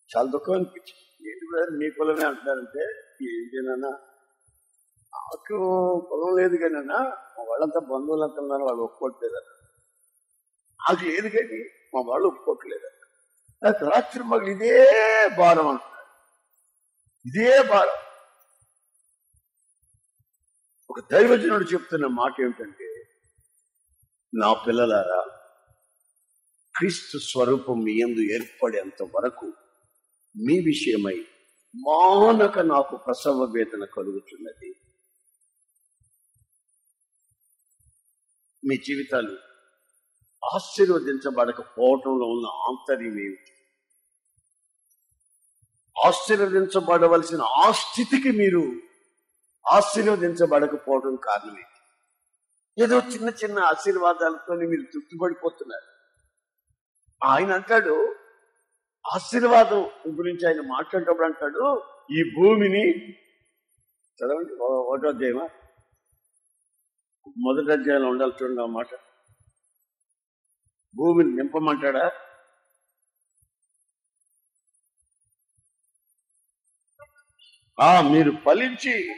చాలా 0.09 0.29
దుఃఖం 0.35 0.53
అనిపించింది. 0.53 1.03
ఏంటి 1.21 1.45
మీ 1.79 1.87
కులమే 1.89 2.23
అంటున్నారంటే 2.25 2.83
ఏంటేనన్నా 3.29 3.91
నాకు 5.19 5.57
పొలం 6.09 6.31
లేదు 6.37 6.55
కానీ 6.57 6.75
అన్న 6.75 6.93
మా 7.35 7.43
వాళ్ళంతా 7.43 7.79
బంధువులంతా 7.89 8.41
ఉన్నారు 8.41 8.63
వాళ్ళు 8.63 8.83
ఒప్పుకోవట్లేదన్న 8.83 9.51
నాకు 10.79 11.03
లేదు 11.05 11.27
కానీ 11.27 11.59
మా 11.93 12.01
వాళ్ళు 12.01 12.27
ఒప్పుకోవట్లేదన్న 12.27 12.95
నాకు 13.61 13.85
రాత్రి 13.85 14.23
మగలు 14.23 14.49
ఇదే 14.49 14.75
భారం 15.37 15.67
అంటున్నారు. 15.67 16.05
ఇదే 17.25 17.63
భారం. 17.71 17.97
ఒక 20.89 20.99
దైవజనుడు 21.11 21.65
చెప్తున్న 21.65 22.05
మాట 22.19 22.33
ఏమిటంటే 22.41 22.87
నా 24.33 24.49
పిల్లలారా 24.63 25.19
క్రీస్తు 26.75 27.17
స్వరూపం 27.19 27.77
మీ 27.83 27.93
ఎందు 27.99 28.21
ఏర్పడేంత 28.35 29.01
వరకు 29.15 29.47
మీ 30.35 30.59
విషయమై 30.65 31.17
మానక 31.75 32.59
నాకు 32.65 32.97
ప్రసవ 32.97 33.45
వేదన 33.53 33.85
కలుగుతున్నది. 33.95 34.69
మీ 38.69 38.77
జీవితాలు 38.77 39.35
ఆశీర్వదించబడకపోవటంలో 40.55 42.25
ఉన్న 42.25 42.47
ఆంతర్యం 42.47 43.15
ఏమిటి? 43.19 43.51
ఆశీర్వదించబడవలసిన 46.07 47.41
ఆ 47.41 47.71
స్థితికి 47.71 48.31
మీరు 48.31 48.63
ఆశీర్వదించబడకపోవడం 49.65 51.15
కారణమేంటి? 51.15 51.77
ఏదో 52.83 52.97
చిన్న 52.99 53.29
చిన్న 53.29 53.59
ఆశీర్వాదాలతో 53.59 54.53
మీరు 54.53 54.81
తృప్తిపడిపోతున్నారు. 54.81 55.89
ఆయన 57.23 57.51
అంటాడు 57.51 58.15
ఆశీర్వాదం 59.05 59.81
గురించి 60.17 60.47
ఆయన 60.47 60.61
మాట్లాడేటప్పుడు 60.67 61.27
అంటాడు 61.27 61.65
ఈ 62.11 62.23
భూమిని 62.35 62.85
చదవండి 64.19 64.53
ఒకటో 64.53 65.09
అధ్యాయమా? 65.09 65.49
మొదటి 67.37 67.71
అధ్యాయంలో 67.71 68.09
ఉండాలి 68.09 68.33
చూడండి 68.43 68.61
ఆ 68.61 68.65
మాట. 68.65 68.87
భూమిని 70.95 71.35
నింపమంటాడా? 71.35 72.11
ఆ 77.79 78.01
మీరు 78.01 78.31
ఫలించి 78.45 79.09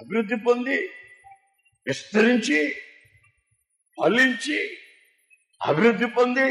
అభివృద్ధి 0.00 0.36
పొంది 0.36 0.78
విస్తరించి 1.86 2.74
ఫలించి 3.98 4.76
అభివృద్ధి 5.62 6.06
పొంది 6.06 6.46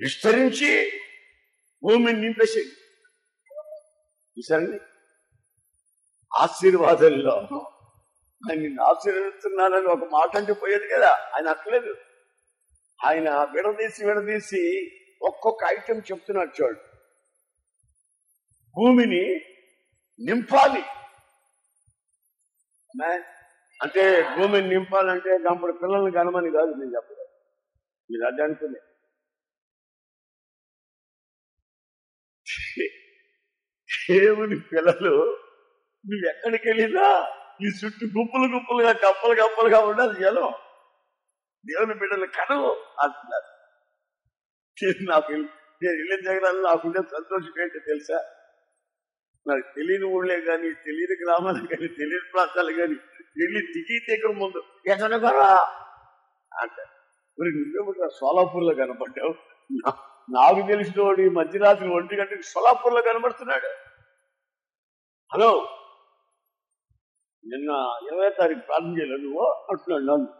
విస్తరించి 0.00 0.90
భూమిని 1.82 2.20
నింపేసి. 2.20 2.62
చూసారండి 4.36 4.80
ఆశీర్వాదంలో. 6.32 7.36
నిన్ను 8.46 8.82
ఆశీర్వదిస్తున్నానని 8.82 9.86
ఒక 9.86 10.04
మాట 10.12 10.36
అంటే 10.36 10.52
పోయేది 10.52 10.88
కదా. 10.88 11.12
ఆయన 11.34 11.48
అట్లేదు 11.48 11.96
ఆయన 13.06 13.30
విడదీసి 13.30 14.06
విడదీసి 14.06 14.90
ఒక్కొక్క 15.22 15.64
ఐటెం 15.64 15.98
చెప్తున్నాడు 15.98 16.62
చూడు. 16.62 16.80
భూమిని 18.76 19.40
నింపాలి. 20.20 20.82
అంటే 23.82 24.22
భూమిని 24.22 24.68
నింపాలంటే 24.68 25.30
గంపడి 25.30 25.72
పిల్లల్ని 25.72 26.10
గనమని 26.16 26.50
కాదు 26.50 26.70
నేను 26.70 26.96
చెప్పలేదు. 26.96 27.28
మీరు 28.10 28.26
అదే 28.26 28.42
అనుకునే. 28.42 28.80
దేవుని 34.10 34.60
పిల్లలు 34.60 35.14
నువ్వు 36.06 36.28
ఎక్కడికి 36.28 36.68
వెళ్ళినా 36.68 37.37
ఈ 37.60 37.68
చుట్టూ 37.78 38.04
గుప్పులు 38.16 38.46
గుప్పులుగా 38.54 38.92
కప్పలు 39.04 39.34
కప్పలుగా 39.42 39.78
ఉండాలి 39.90 40.14
జనం. 40.22 40.50
దేవుని 41.64 41.94
బిడ్డలు 42.00 42.26
కడవు 42.38 42.70
అంటున్నారు 43.04 43.48
నాకు 45.10 45.32
నేను 45.82 45.94
వెళ్ళిన 46.00 46.20
దగ్గర 46.26 46.50
నాకుండే 46.66 47.00
సంతోషం 47.14 47.54
ఏంటో 47.62 47.80
తెలుసా? 47.88 48.18
నాకు 49.46 49.64
తెలియని 49.76 50.06
ఊళ్ళే 50.16 50.36
కానీ 50.40 50.68
తెలియని 50.86 51.16
గ్రామాలు 51.22 51.60
కానీ 51.72 51.88
తెలియని 51.98 52.28
ప్రాంతాలు 52.32 52.72
కానీ 52.72 52.96
వెళ్ళి 53.40 53.60
దిగి 53.74 53.96
దగ్గర 54.08 54.30
ముందు 54.42 54.60
ఎక్కడ 54.92 55.12
గొడవ 55.24 55.44
అంటారు 56.52 56.92
మరి 57.38 57.50
నువ్వేమిట్రా 57.56 58.08
సోలాపూర్లో 58.20 58.72
కనపడ్డావు. 58.74 59.34
నాకు 60.28 60.60
తెలిసిన 60.70 60.98
వాడు 61.02 61.20
ఈ 61.22 61.30
మధ్యరాత్రి 61.40 61.88
ఒంటి 61.88 62.14
గంటకి 62.16 62.44
సోలాపూర్లో 62.52 63.02
కనబడుతున్నాడు. 63.02 63.70
హలో 65.30 65.50
నిన్న 67.46 67.70
ఇరవై 68.12 68.30
తారీఖు 68.30 68.60
ప్రార్థన 68.60 68.98
చేయలేదు 68.98 69.22
నువ్వు 69.22 69.44
అంటున్నాడు 69.70 70.02
నన్ను. 70.02 70.32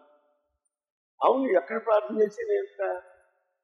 అవును 1.24 1.50
ఎక్కడ 1.50 1.84
ప్రార్థన 1.84 2.22
చేసాను 2.22 2.52
ఎంత? 2.52 3.02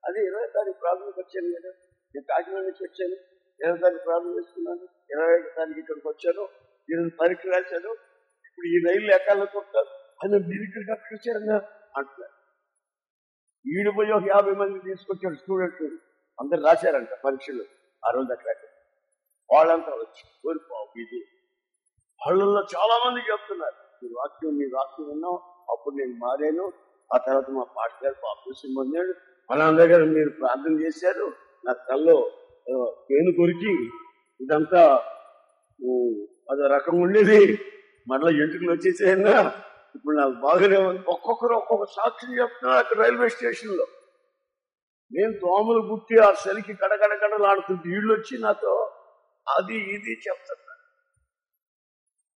అది 0.04 0.26
ఇరవై 0.26 0.46
తారీఖు 0.46 0.78
ప్రార్థనకు 0.78 1.20
వచ్చాను 1.20 1.60
కదా. 1.60 1.72
నేను 2.14 2.24
కాకినాడ 2.30 2.62
నుంచి 2.62 2.84
వచ్చాను. 2.84 3.16
ఇరవై 3.60 3.78
తారీఖు 3.78 4.04
ప్రార్థన 4.04 4.30
చేస్తున్నాను. 4.30 4.88
ఇరవై 5.10 5.38
ఐదు 5.38 5.48
తారీఖు 5.56 5.78
ఇక్కడికి 5.78 6.08
వచ్చాను. 6.08 6.48
ఈరోజు 6.92 7.16
పరీక్ష 7.20 7.46
రాశాను. 7.46 7.92
ఇప్పుడు 8.48 8.66
ఈ 8.66 8.78
రైలు 8.88 9.14
ఎక్కాలనుకుంటాను 9.14 9.92
అని 10.24 10.48
మీరు 10.48 10.62
ఇక్కడికి 10.62 10.92
అక్కడ 10.92 11.16
వచ్చారన్నా 11.16 11.56
అంటున్నాడు. 11.96 12.34
ఈడు 13.78 13.90
పోయి 13.90 14.12
ఒక 14.12 14.22
యాభై 14.28 14.52
మంది 14.52 14.78
తీసుకొచ్చాడు 14.78 15.34
స్టూడెంట్ 15.34 15.94
అందరు 16.40 16.62
రాశారంట 16.62 17.08
పరీక్షలు. 17.24 17.64
ఆ 18.06 18.10
రోజు 18.10 18.32
అక్కడ 18.32 18.56
వాళ్ళంతా 19.52 19.90
వచ్చి 19.90 20.22
కోరిపోవు 20.42 21.00
ఇది 21.00 21.24
హళ్ళల్లో 22.20 22.62
చాలా 22.72 22.96
మంది 23.04 23.20
చెప్తున్నారు 23.28 23.76
ఈ 24.02 24.08
వాక్యం 24.14 24.54
మీ 24.58 24.66
వాక్యం 24.74 25.06
విన్నాం 25.10 25.36
అప్పుడు 25.68 25.94
నేను 25.96 26.14
మారాను 26.22 26.66
ఆ 27.10 27.18
తర్వాత 27.18 27.48
మా 27.56 27.64
పాట 27.74 27.92
గారు 28.02 28.16
పాపేసి 28.22 28.68
పొందాడు 28.76 29.12
మన 29.50 29.70
దగ్గర 29.80 30.02
మీరు 30.12 30.30
ప్రార్థన 30.38 30.74
చేశారు 30.82 31.26
నా 31.64 31.72
కళ్ళు 31.88 32.16
పేను 33.08 33.30
కొరికి 33.38 33.72
ఇదంతా 34.40 34.82
అదో 36.48 36.64
రకం 36.74 36.96
ఉండేది 37.04 37.40
మరలా 38.06 38.30
ఎంటుకులు 38.42 38.70
వచ్చేసాయన్నా 38.72 39.36
ఇప్పుడు 39.94 40.14
నాకు 40.16 40.34
బాగానే 40.44 40.78
ఉంది. 40.86 41.00
ఒక్కొక్కరు 41.12 41.54
ఒక్కొక్క 41.58 41.84
సాక్షి 41.96 42.26
చెప్తున్నారు 42.38 42.78
అక్కడ 42.80 42.96
రైల్వే 43.02 43.28
స్టేషన్లో 43.34 43.86
నేను 45.12 45.32
దోమలు 45.42 45.82
గుట్టి 45.90 46.14
ఆ 46.20 46.28
సెలికి 46.42 46.74
కడగడ 46.80 47.12
కడలాడుతుంటే 47.22 47.86
వీళ్ళు 47.88 48.12
వచ్చి 48.14 48.34
నాతో 48.38 48.72
అది 49.46 49.76
ఇది 49.94 50.14
చెప్తాను 50.24 50.62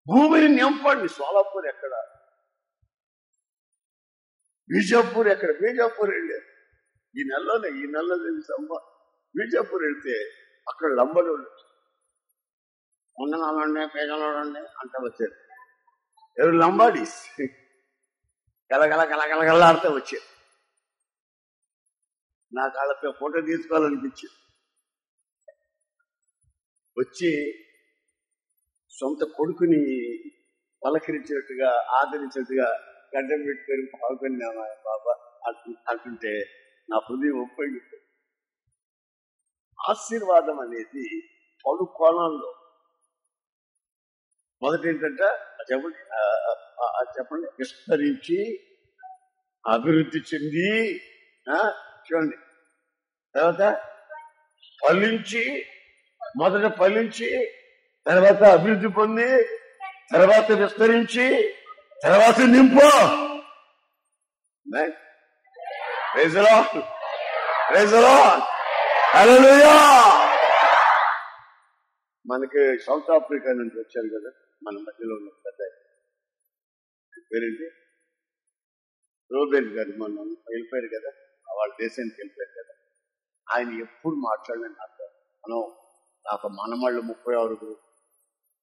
భూమిని 0.09 0.49
నింపండి. 0.49 1.09
సోలాపూర్ 1.09 1.67
ఎక్కడ? 1.67 1.93
బీజాపూర్ 4.71 5.29
ఎక్కడ? 5.29 5.51
బీజాపూర్ 5.61 6.11
వెళ్ళారు 6.11 6.45
ఈ 7.19 7.25
నెలలోనే 7.25 7.69
ఈ 7.69 7.83
నెలలో 7.87 8.17
తెలుసమ్మా 8.17 8.81
బీజాపూర్ 9.37 9.83
వెళ్తే 9.83 10.31
అక్కడ 10.69 10.93
లంబడి 10.93 11.29
ఉండనాలండి 13.21 13.89
పేదలండి 13.95 14.59
అంట 14.59 14.91
వచ్చారు. 15.03 15.35
ఎవరు 16.41 16.57
లంబాడీస్? 16.57 17.43
గలగల 18.75 19.15
గలగలగలాడుతూ 19.15 19.89
వచ్చారు. 19.89 20.39
నా 22.55 22.69
కాళ్ళపై 22.69 23.13
ఫోటో 23.21 23.41
తీసుకోవాలనిపించింది. 23.41 24.37
వచ్చి 26.99 27.31
సొంత 29.01 29.25
కొడుకుని 29.37 29.81
పలకరించినట్టుగా 30.87 31.71
ఆదరించినట్టుగా 31.91 32.65
గడ్డం 33.17 33.43
పెట్టుకొని 33.47 33.87
పాల్గొన్నామా 33.95 34.67
బాబా 34.87 35.15
అంటు- 35.47 35.91
అంటుంటే 35.91 36.45
నా 36.91 36.97
హృదయం 36.97 37.43
ఒప్పండి. 37.43 37.97
ఆశీర్వాదం 39.91 40.61
అనేది 40.61 41.21
పలు 41.67 41.85
కోణాల్లో. 41.97 42.55
మొదటి 44.63 44.89
ఏంటంటే 44.89 45.25
చెప్పండి 45.73 45.97
చెప్పండి. 47.19 47.47
విస్తరించి 47.59 48.61
అభివృద్ధి 49.67 50.19
చెంది 50.19 51.01
ఆ, 51.51 51.73
చూడండి. 52.07 52.37
తర్వాత 53.35 53.83
ఫలించి 54.81 55.65
మొదట 56.37 56.75
ఫలించి 56.79 57.58
తర్వాత 58.09 58.43
అభివృద్ధి 58.57 58.89
పొంది 58.89 59.29
తర్వాత 60.13 60.53
విస్తరించి 60.53 61.27
తర్వాత 62.05 62.39
నింపు. 62.41 62.87
ప్రైజలో 66.15 66.55
ప్రైజలో 67.71 68.15
మనకి 72.27 72.63
సౌత్ 72.79 73.11
ఆఫ్రికా 73.11 73.51
నుంచి 73.53 73.77
వచ్చారు 73.79 74.09
కదా 74.15 74.31
మన 74.63 74.75
మధ్యలో 74.79 75.15
ఉన్న 75.15 75.29
పెద్ద 75.47 75.61
పేరేంటి? 77.33 77.69
రోబెన్ 79.31 79.71
గారు 79.77 79.93
మొన్న 79.99 80.17
వెళ్ళిపోయారు 80.51 80.89
కదా 80.97 81.11
వాళ్ళ 81.57 81.73
దేశానికి 81.81 82.17
వెళ్ళిపోయారు 82.21 82.55
కదా. 82.59 82.75
ఆయన 83.47 83.81
ఎప్పుడు 83.81 84.15
మాట్లాడలేదు 84.15 84.73
నాతో 84.73 85.05
మనం 85.45 85.61
నాకు 86.27 86.49
మనమళ్ళు 86.49 87.03
ముప్పై 87.03 87.35
ఆరుగురు 87.35 87.75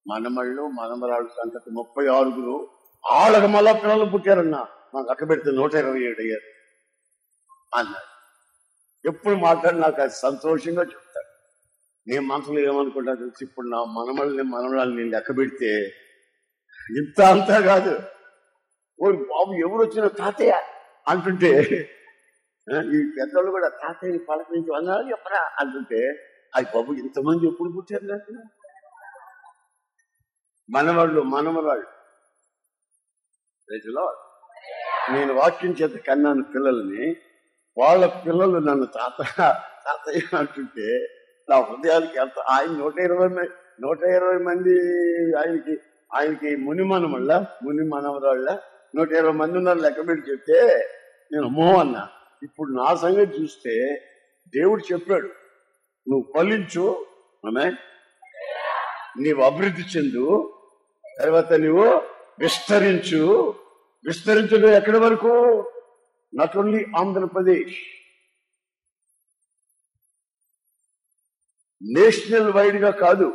మనమళ్ళు 0.06 0.63
మనమరాళ్ళు 0.80 1.30
సంతతి 1.30 1.70
ముప్పై 1.72 2.06
ఆరుగురు 2.08 2.56
ఆళ్ళకు 3.04 3.48
మళ్ళా 3.48 3.72
పిల్లలు 3.74 4.06
పుట్టారన్న. 4.06 4.58
మనకు 4.96 5.12
అక్క 5.12 5.24
పెడితే 5.30 5.52
నూట 5.52 5.74
ఇరవై 5.76 6.02
ఏడు 6.10 6.22
అయ్యారు. 6.22 6.48
అన్నాడు 7.78 8.12
ఎప్పుడు 9.06 9.36
మాట్లాడి 9.36 9.78
నాకు 9.80 10.02
అది 10.02 10.15
సంతోషంగా 10.15 10.84
చెప్తాడు 10.84 11.30
నేను 12.08 12.24
మనసులో 12.32 12.60
ఏమనుకుంటా 12.60 13.13
తెలిసి? 13.13 13.44
ఇప్పుడు 13.44 13.68
నా 13.68 13.80
మనమల్ని 13.98 14.44
మనమరాళ్ళని 14.44 14.98
నేను 14.98 15.12
లెక్క 15.15 15.38
పెడితే 15.38 15.72
ఇంత 17.00 17.20
అంతా 17.22 17.58
కాదు. 17.62 17.94
ఓ 19.00 19.12
బాబు 19.34 19.52
ఎవరు 19.65 19.82
వచ్చిన 19.84 20.08
తాతయ్య? 20.08 20.56
అంటుంటే 21.08 21.52
ఈ 22.96 23.00
పెద్దోళ్ళు 23.18 23.52
కూడా 23.52 23.70
తాతయ్యని 23.82 24.20
పలకరించి 24.30 24.72
అన్నారు 24.76 25.04
చెప్పరా? 25.12 25.41
అంటుంటే 25.60 26.00
అది 26.56 26.68
బాబు 26.76 26.94
ఇంతమంది 27.04 27.48
ఎప్పుడు 27.48 27.70
పుట్టారు 27.78 28.06
నాకు 28.13 28.32
మనవాళ్ళు 30.69 31.21
మనమరాళ్ళు 31.34 31.88
రైతులో 33.69 34.06
నేను 35.12 35.34
వాక్యం 35.34 35.71
చేత 35.71 35.95
కన్నాను 36.08 36.43
పిల్లల్ని. 36.43 37.06
వాళ్ళ 37.78 38.06
పిల్లలు 38.23 38.60
నన్ను 38.60 38.86
తాత 38.95 39.17
తాతయ్య 39.86 40.21
అంటుంటే 40.38 40.88
నా 41.47 41.56
హృదయానికి 41.62 42.17
ఎంత 42.17 42.38
ఆయన 42.49 42.71
నూట 42.78 42.95
ఇరవై 42.99 43.28
మంది 43.28 43.49
నూట 43.80 43.99
ఇరవై 44.10 44.38
మంది 44.43 44.75
ఆయనకి 45.39 45.73
ఆయనకి 46.12 46.49
ముని 46.58 46.84
మనమళ్ళ 46.84 47.32
ముని 47.63 47.84
మనవరాళ్ళ 47.89 48.47
నూట 48.93 49.10
ఇరవై 49.12 49.34
మంది 49.34 49.58
ఉన్నారు 49.58 49.80
లెక్క 49.80 50.08
పెట్టి 50.08 50.32
చెప్తే 50.32 50.60
నేను 51.32 51.45
అమ్మో 51.45 51.67
అన్నా. 51.80 52.04
ఇప్పుడు 52.41 52.69
నా 52.73 52.88
సంగతి 52.95 53.34
చూస్తే 53.39 53.73
దేవుడు 54.54 54.82
చెప్పాడు 54.91 55.30
నువ్వు 56.08 56.25
ఫలించు 56.34 56.86
ఆమె 57.43 57.65
నీవు 59.17 59.41
అభివృద్ధి 59.41 59.84
చెందు 59.93 60.25
తర్వాత 61.19 61.54
నువ్వు 61.54 62.01
విస్తరించు. 62.39 63.54
విస్తరించడం 64.06 64.69
ఎక్కడి 64.69 64.99
వరకు? 64.99 65.34
Not 66.34 66.58
only 66.58 66.86
Andhra Pradesh. 66.97 67.75
నేషనల్ 71.84 72.51
వైడ్గా 72.51 72.89
కాదు 72.89 73.34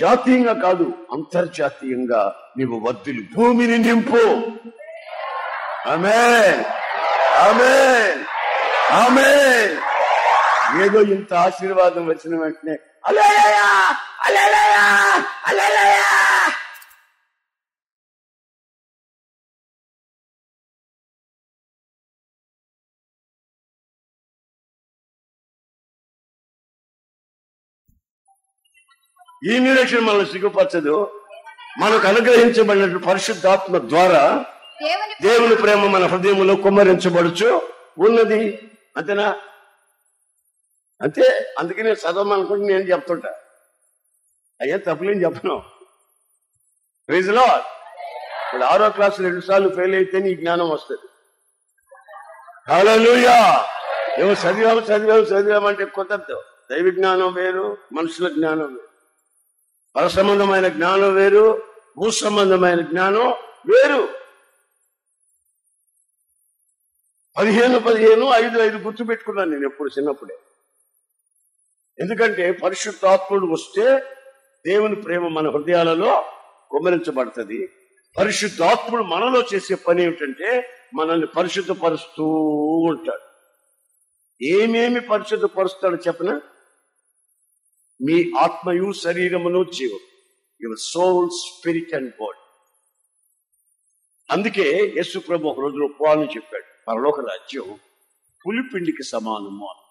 జాతీయంగా 0.00 0.52
కాదు 0.52 0.92
అంతర్జాతీయంగా 1.12 2.36
నీవు 2.58 2.78
వద్దులు 2.78 3.22
భూమిని 3.34 3.78
నింపు. 3.78 4.22
ఆమె 5.88 6.16
ఆమె 7.38 7.74
ఆమె 8.92 9.28
ఏదో 10.84 11.00
ఇంత 11.00 11.34
ఆశీర్వాదం 11.34 12.06
వచ్చిన 12.06 12.40
వెంటనే 12.40 12.78
ఈ 29.50 29.58
నిరీక్షణ 29.58 29.98
మనల్ని 29.98 30.26
సిగ్గుపరచదు. 30.26 31.22
మనకు 31.78 32.08
అనుగ్రహించబడిన 32.08 32.96
పరిశుద్ధాత్మ 32.96 33.78
ద్వారా 33.78 34.44
దేవుని 34.82 35.28
దేవుని 35.28 35.54
ప్రేమ 35.54 35.86
మన 35.86 36.06
హృదయంలో 36.06 36.54
కుమ్మరించబడుచు 36.54 37.62
ఉన్నది. 37.98 38.70
అంతేనా? 38.96 39.36
అంతే. 41.02 41.54
అందుకే 41.58 41.82
నేను 41.82 41.94
చదవమనుకుంటే 41.94 42.66
నేను 42.66 42.90
చెప్తుంటా. 42.90 43.34
అయ్యా 44.60 44.76
తప్పులేని 44.76 45.24
చెప్పను. 45.24 45.62
రీజన్ 47.10 47.38
ఇప్పుడు 47.38 48.62
ఆరో 48.62 48.90
క్లాస్ 48.90 49.20
రెండు 49.20 49.40
సార్లు 49.40 49.68
ఫెయిల్ 49.68 49.94
అయితే 49.94 50.18
నీ 50.18 50.34
జ్ఞానం 50.34 50.70
వస్తుంది. 50.70 51.08
హల్లెలూయా 52.72 53.66
ఏమో 54.18 54.32
చదివాము 54.32 54.80
చదివాము 54.80 55.20
చదివామంటే 55.20 55.84
కుదరదు 55.84 56.42
దైవ 56.70 56.90
జ్ఞానం 56.90 57.34
వేరు 57.34 57.78
మనుషుల 57.92 58.28
జ్ఞానం 58.28 58.74
వేరు. 58.74 58.88
పర 59.96 60.08
సంబంధమైన 60.08 60.68
జ్ఞానం 60.68 61.14
వేరు 61.14 61.62
భూ 61.98 62.10
సంబంధమైన 62.10 62.80
జ్ఞానం 62.80 63.30
వేరు. 63.70 64.08
పదిహేను 67.36 67.78
పదిహేను 67.78 68.24
ఐదు 68.34 68.58
ఐదు 68.58 68.76
గుర్తు 68.76 69.04
పెట్టుకున్నాను 69.04 69.50
నేను 69.50 69.64
ఎప్పుడు 69.64 69.88
చిన్నప్పుడే. 69.98 70.38
ఎందుకంటే 72.00 72.52
పరిశుద్ధాత్ముడు 72.52 73.46
వస్తే 73.46 73.98
దేవుని 74.66 74.96
ప్రేమ 74.96 75.28
మన 75.28 75.50
హృదయాలలో 75.50 76.24
కుమరించబడుతుంది 76.70 77.68
పరిశుద్ధాత్ముడు 78.18 79.02
మనలో 79.02 79.42
చేసే 79.54 79.74
పని 79.74 80.02
ఏమిటంటే 80.02 80.70
మనల్ని 80.94 81.26
పరిశుద్ధపరుస్తూ 81.26 82.24
ఉంటాడు. 82.90 83.28
ఏమేమి 84.44 85.00
పరిశుద్ధపరుస్తాడో 85.00 85.96
చెప్పన? 85.96 86.40
మీ 88.02 88.32
ఆత్మయు 88.38 88.92
శరీరమును 88.92 89.64
జీవం. 89.64 89.98
Your 90.62 90.78
soul 90.78 91.30
spirit 91.30 91.94
and 91.94 92.10
body 92.20 92.38
అందుకే 94.30 94.92
యేసు 94.96 95.18
ప్రభు 95.18 95.48
ఒక 95.48 95.60
రోజు 95.60 95.76
ఉపవాన్ని 95.76 96.26
చెప్పాడు. 96.26 96.64
పరలోక 96.88 97.20
రాజ్యం 97.20 97.78
పులిపిండికి 98.46 99.02
సమానము 99.02 99.66
అని. 99.66 99.87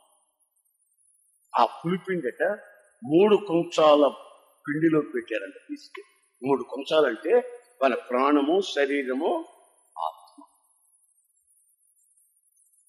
ఆ 1.60 1.66
పులిపిండి 1.66 2.32
మూడు 3.04 3.36
కొంచాల 3.36 4.08
పిండిలో 4.68 5.02
పెట్టారంట 5.02 5.54
తీసుకెళ్ళి 5.54 6.14
మూడు 6.48 6.64
కొంచాలంటే 6.64 7.62
మన 7.84 7.96
ప్రాణము 7.96 8.62
శరీరము 8.62 9.46
ఆత్మ. 9.98 10.44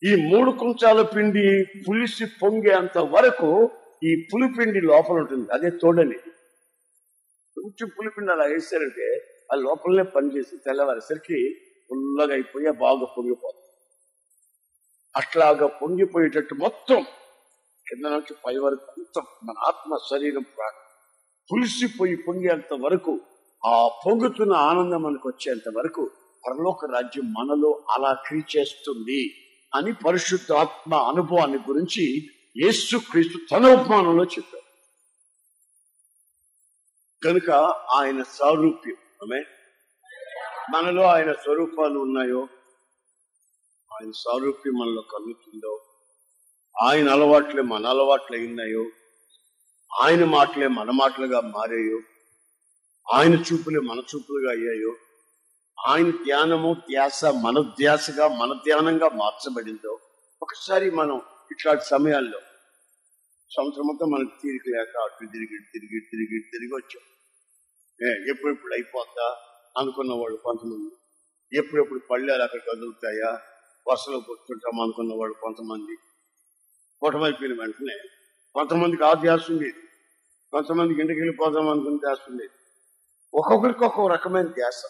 ఈ 0.04 0.35
మూడు 0.35 0.50
కొంచాల 0.50 1.02
పిండి 1.02 1.64
పులిసి 1.88 2.26
పొంగేంత 2.26 2.98
వరకు 2.98 3.70
ఈ 4.04 4.28
పులిపిండి 4.35 4.81
లోపల 4.81 5.14
ఉంటుంది. 5.14 5.52
అదే 5.52 5.70
తోడని. 5.70 6.18
కొంచెం 7.57 7.90
పులిపిండి 7.98 8.33
అలా 8.33 8.44
వేస్తారంటే 8.44 9.35
ఆ 9.52 9.54
లోపలనే 9.54 10.02
పనిచేసి 10.02 10.57
తెల్లవారేసరికి 10.57 11.54
ఫుల్లగా 11.88 12.35
అయిపోయి 12.35 12.70
బాగా 12.70 13.04
పొంగిపోతుంది. 13.04 13.64
అట్లాగా 15.16 15.66
పొంగిపోయేటట్టు 15.66 16.54
మొత్తం 16.54 17.07
కింద 17.88 18.05
నుంచి 18.07 18.35
పై 18.44 18.55
వరకు 18.57 18.87
మొత్తం 18.98 19.24
మన 19.42 19.57
ఆత్మ 19.68 19.96
శరీరం 20.11 20.44
ప్రాణం 20.55 20.85
పులిసిపోయి 21.51 22.16
పొంగేంత 22.27 22.72
వరకు 22.81 23.12
ఆ 23.62 23.74
పొంగుతున్న 24.05 24.55
ఆనందం 24.68 25.03
మనకు 25.03 25.27
వచ్చేంత 25.29 25.68
వరకు 25.77 26.03
పరలోక 26.44 26.90
రాజ్యం 26.92 27.27
మనలో 27.33 27.70
అలా 27.90 28.12
క్రీచేస్తుంది 28.27 29.20
అని 29.72 29.92
పరిశుద్ధ 30.05 30.53
ఆత్మ 30.55 30.94
అనుభవాన్ని 31.09 31.59
గురించి 31.68 32.05
యేసు 32.57 32.96
క్రీస్తు 33.09 33.38
తన 33.51 33.64
ఉపమానంలో 33.74 34.24
చెప్పారు 34.27 34.66
కనుక 37.22 37.51
ఆయన 37.96 38.22
సారూప్యం. 38.33 38.98
ఆమె 39.22 39.40
మనలో 40.72 41.05
ఆయన 41.07 41.31
స్వరూపాలు 41.42 41.98
ఉన్నాయో 41.98 42.42
ఆయన 43.90 44.11
సారూప్యం 44.22 44.74
మనలో 44.79 45.03
కలుగుతుందో 45.12 45.72
ఆయన 46.83 47.09
అలవాట్లే 47.09 47.62
మన 47.62 47.87
అలవాట్లు 47.87 48.37
అయినాయో? 48.37 48.91
ఆయన 50.03 50.25
మాటలే 50.25 50.69
మన 50.69 50.91
మాటలుగా 50.91 51.41
మారాయో? 51.41 52.01
ఆయన 53.14 53.35
చూపులే 53.35 53.81
మన 53.81 53.99
చూపులుగా 53.99 54.51
అయ్యాయో? 54.51 54.97
ఆయన 55.87 56.11
ధ్యానము 56.11 56.75
ధ్యాస 56.75 57.25
మన 57.25 57.61
ధ్యాసగా 57.61 58.29
మన 58.29 58.53
ధ్యానంగా 58.53 59.09
మార్చబడిందో? 59.09 59.99
ఒకసారి 60.43 60.91
మనం 60.91 61.23
ఇట్లాంటి 61.51 61.85
సమయాల్లో 61.85 62.38
సంవత్సరం 63.51 63.91
అంతా 63.91 64.07
మనకు 64.07 64.31
తీరిక 64.43 64.62
లేక 64.69 64.99
అటు 64.99 65.27
తిరిగి 65.27 65.59
తిరిగి 65.73 66.01
తిరిగి 66.01 66.41
తిరిగి 66.41 66.75
వచ్చాం. 66.75 67.03
ఏ 68.09 68.31
ఎప్పుడెప్పుడు 68.31 68.75
అయిపోద్దా 68.75 69.37
అనుకున్న 69.79 70.12
వాళ్ళు 70.12 70.37
కొంతమంది. 70.37 70.91
ఎప్పుడెప్పుడు 71.59 72.01
పళ్ళాలు 72.11 72.43
అక్కడ 72.43 72.61
కదులుతాయా? 72.61 73.41
వరుసలో 73.88 74.21
కూర్చుంటాం 74.21 74.81
అనుకున్న 74.81 75.12
వాళ్ళు 75.14 75.35
కొంతమంది. 75.35 75.97
కూటమైపోయిన 77.03 77.61
వెంటనే 77.61 77.97
కొంతమందికి 78.55 79.05
ఆ 79.05 79.15
ధ్యాస 79.15 79.51
ఉండేది. 79.51 79.81
కొంతమందికి 80.53 81.01
ఇంటికి 81.01 81.21
వెళ్ళిపోదాం 81.21 81.69
అనుకుని 81.69 81.99
ధ్యాస 81.99 82.19
ఉండేది. 82.31 82.55
ఒక్కొక్కరికి 83.35 83.85
ఒక్కొక్క 83.85 84.13
రకమైన 84.13 84.47
ధ్యాస. 84.47 84.81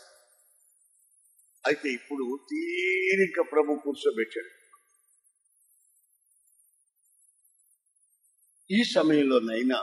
అయితే 1.66 1.88
ఇప్పుడు 1.88 2.38
తీరిక 2.50 3.52
ప్రభు 3.52 3.80
కూర్చోబెట్టాడు. 3.84 4.50
ఈ 8.70 8.84
సమయంలోనైనా 8.84 9.78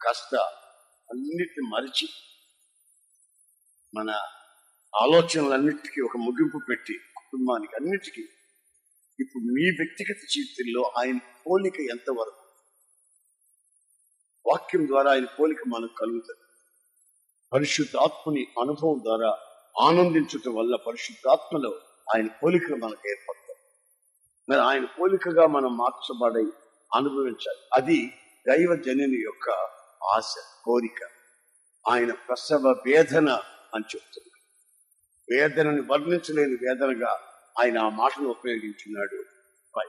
కాస్త 0.00 0.34
అన్నిటిని 1.10 1.68
మరిచి 1.68 2.08
మన 3.94 4.10
ఆలోచనలన్నిటికీ 5.02 6.00
ఒక 6.00 6.16
ముగింపు 6.16 6.60
పెట్టి 6.68 6.94
కుటుంబానికి 7.16 7.76
అన్నిటికీ 7.76 8.28
ఇప్పుడు 9.20 9.42
మీ 9.42 9.70
వ్యక్తిగత 9.70 10.16
జీవితంలో 10.30 10.92
ఆయన 10.98 11.18
పోలిక 11.46 11.80
ఎంతవరకు? 11.80 12.44
వాక్యం 14.46 14.86
ద్వారా 14.86 15.10
ఆయన 15.10 15.24
పోలిక 15.24 15.58
మనకు 15.68 15.94
కలుగుతుంది. 15.94 16.40
పరిశుద్ధాత్మని 17.52 18.46
అనుభవం 18.60 19.00
ద్వారా 19.04 19.38
ఆనందించటం 19.80 20.54
వల్ల 20.54 20.76
పరిశుద్ధాత్మలో 20.76 21.80
ఆయన 22.16 22.26
పోలికలు 22.26 22.76
మనకు 22.76 23.08
ఏర్పడతాయి 23.08 23.58
మరి 24.48 24.60
ఆయన 24.60 24.84
పోలికగా 24.84 25.46
మనం 25.46 25.76
మార్చబడి 25.76 26.52
అనుభవించాలి. 26.94 27.58
అది 27.72 28.06
దైవ 28.48 28.76
జనని 28.76 29.18
యొక్క 29.22 29.50
ఆశ 30.04 30.34
కోరిక. 30.64 31.08
ఆయన 31.90 32.12
ప్రసవ 32.12 32.82
వేదన 32.86 33.30
అని 33.74 33.84
చెప్తున్నారు 33.96 34.34
వేదనని 35.32 35.80
వర్ణించలేని 35.80 36.54
వేదనగా 36.54 37.33
ఆయన 37.58 37.78
ఆ 37.78 37.88
మాటను 37.88 38.28
ఉపయోగించున్నాడు 38.28 39.24
పై 39.76 39.86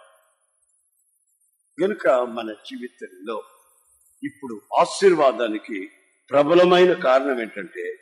కనుక 1.82 2.08
మన 2.08 2.54
జీవితంలో 2.54 3.44
ఇప్పుడు 4.24 4.62
ఆశీర్వాదానికి 4.80 5.92
ప్రబలమైన 6.30 6.94
కారణం 6.94 7.42
ఏంటంటే 7.42 8.00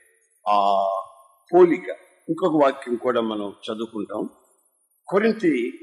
ఆ 0.47 0.84
పోలిక. 1.54 1.89
ఇంకొక 2.30 2.63
వాక్యం 2.63 2.95
కూడా 2.95 3.21
మనం 3.21 3.49
చదువుకుంటాం. 3.49 4.30
కొరింతి 5.08 5.73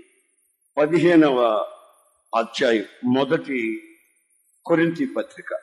పదిహేనవ 0.78 1.40
అధ్యాయం 2.36 2.84
మొదటి 3.04 3.82
కొరింతి 4.64 5.06
పత్రిక. 5.06 5.54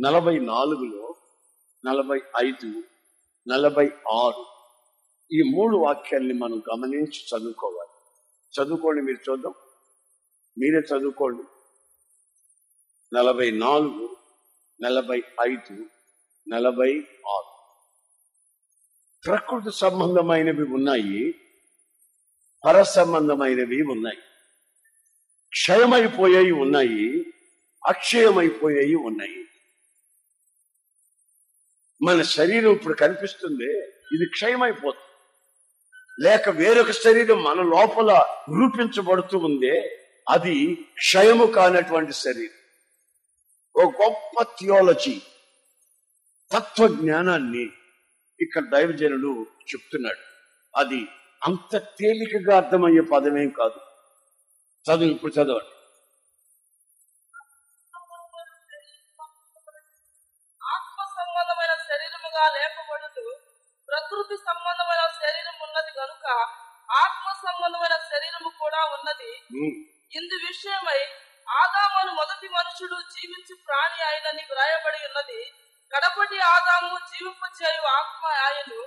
నలభై 0.00 0.38
నాలుగులో 0.38 1.16
నలభై 1.86 2.20
ఐదు 2.40 2.82
నలభై 3.48 3.90
ఆరు. 4.12 4.55
ఈ 5.32 5.42
మూడు 5.42 5.76
వాక్యాల్ని 5.76 6.34
మనం 6.34 6.58
గమనించి 6.58 7.38
చదువుకోవాలి. 7.38 7.90
చదువుకోండి 8.60 9.02
మీరు 9.02 9.30
చూద్దాం. 9.30 9.54
మీరే 10.58 10.78
చదువుకోండి. 10.78 11.42
నలభై 13.16 13.50
నాలుగు 13.50 14.16
నలభై 14.82 15.22
ఐదు 15.48 15.86
నలభై 16.48 17.08
ఆరు. 17.28 17.56
ప్రకృతి 19.26 19.76
సంబంధమైనవి 19.76 20.62
ఉన్నాయి 20.62 21.34
పర 22.64 22.82
సంబంధమైనవి 22.82 23.82
ఉన్నాయి. 23.82 24.18
క్షయమైపోయాయి 25.48 26.52
ఉన్నాయి 26.52 27.32
అక్షయమైపోయాయి 27.88 28.94
ఉన్నాయి. 28.94 29.44
మన 32.02 32.22
శరీరం 32.22 32.72
ఇప్పుడు 32.72 32.94
కనిపిస్తుంది 32.94 33.78
ఇది 34.14 34.26
క్షయమైపోతుంది. 34.30 35.15
లేక 36.20 36.48
వేరొక 36.48 36.90
శరీరం 36.90 37.42
మన 37.42 37.62
లోపల 37.62 38.26
రూపించబడుతూ 38.48 39.38
ఉందే 39.38 40.00
అది 40.28 40.74
క్షయము 40.74 41.46
కానటువంటి 41.46 42.12
శరీరం. 42.12 42.56
ఓ 43.82 43.90
గొప్ప 43.90 44.42
థియాలజీ 44.42 45.20
తత్వజ్ఞానాన్ని 46.52 47.68
ఇక్కడ 48.40 48.62
దైవజనుడు 48.72 49.46
చెప్తున్నాడు. 49.62 50.24
అది 50.76 51.06
అంత 51.46 51.78
తేలికగా 51.78 52.56
అర్థమయ్యే 52.56 53.00
పదమేం 53.00 53.48
కాదు. 53.48 53.80
చదువు 54.90 55.10
ఇప్పుడు 55.10 55.32
చదవండి. 55.32 55.75
ఆత్మ 66.90 67.26
సంబంధమైన 67.46 67.96
శరీరము 68.10 68.50
కూడా 68.58 68.80
ఉన్నది. 68.84 69.32
ఇందు 70.12 70.34
విషయమై 70.34 71.00
ఆదామును 71.48 72.12
మొదటి 72.14 72.48
మనుషుడు 72.48 72.96
జీవించు 73.14 73.54
ప్రాణి 73.66 74.02
అయినని 74.02 74.42
వ్రాయబడి 74.50 74.98
ఉన్నది. 75.06 75.52
కడపటి 75.92 76.38
ఆదాము 76.38 76.98
జీవింపు 76.98 77.46
చేయు 77.58 77.86
ఆత్మ 77.86 78.26
ఆయను. 78.26 78.80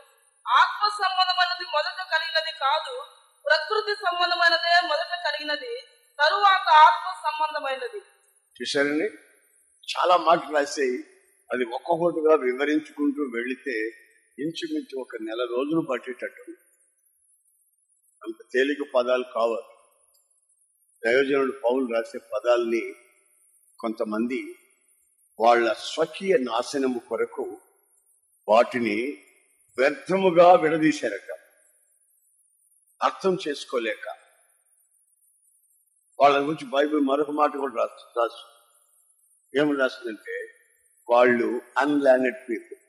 ఆత్మ 0.47 0.87
సంబంధమైనది 0.87 1.65
మొదట 1.65 1.99
కలిగినది 2.13 2.51
కాదు 2.51 3.05
ప్రకృతి 3.45 3.95
సంబంధమైనదే 3.95 4.87
మొదట 4.87 5.13
కలిగినది. 5.25 5.73
తరువాత 6.19 6.69
ఆత్మ 6.69 7.29
సంబంధమైనది 7.29 8.01
చూశారండి 8.61 9.07
చాలా 9.89 10.17
మాటలు 10.17 10.55
రాసాయి 10.55 10.97
అది 11.51 11.63
ఒక్కొక్కటిగా 11.63 12.35
వివరించుకుంటూ 12.35 13.21
వెళితే 13.23 13.75
ఇంచుమించు 14.39 15.01
ఒక 15.01 15.15
నెల 15.21 15.41
రోజులు 15.41 15.81
పట్టేటట్టు. 15.81 16.68
అంత 18.23 18.45
తేలిక 18.53 18.77
పదాలు 18.95 19.25
కావాలి 19.35 19.75
ప్రయోజనుడు 21.03 21.51
పౌలు 21.51 21.93
రాసే 21.93 22.17
పదాల్ని 22.17 22.95
కొంతమంది 23.79 24.55
వాళ్ళ 25.39 25.73
స్వకీయ 25.73 26.37
నాశనము 26.37 26.99
కొరకు 26.99 27.61
వాటిని 28.49 29.25
వ్యర్థముగా 29.77 30.53
విడదీశారట. 30.53 31.31
అర్థం 33.03 33.37
చేసుకోలేక. 33.47 34.15
వాళ్ళ 36.19 36.37
గురించి 36.37 36.65
బైబిల్ 36.65 37.01
మరొక 37.01 37.31
మాట 37.31 37.57
కూడా 37.57 37.75
రాసు 37.75 38.19
రాసు. 38.19 38.59
ఏమి 39.59 39.77
రాస్తుందంటే 39.77 40.53
వాళ్ళు 41.09 41.61
అన్లానెడ్ 41.77 42.49
పీపుల్ 42.49 42.79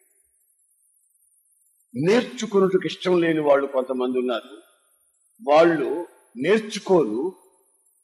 నేర్చుకున్నట్టుకు 2.06 2.86
ఇష్టం 2.86 3.20
లేని 3.20 3.40
వాళ్ళు 3.40 3.66
కొంతమంది 3.66 4.18
ఉన్నారు. 4.18 4.69
వాళ్ళు 5.48 6.06
నేర్చుకోరు 6.36 7.32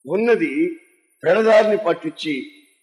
ఉన్నది 0.07 0.81
పెడదారిని 1.22 1.77
పట్టించి 1.77 2.35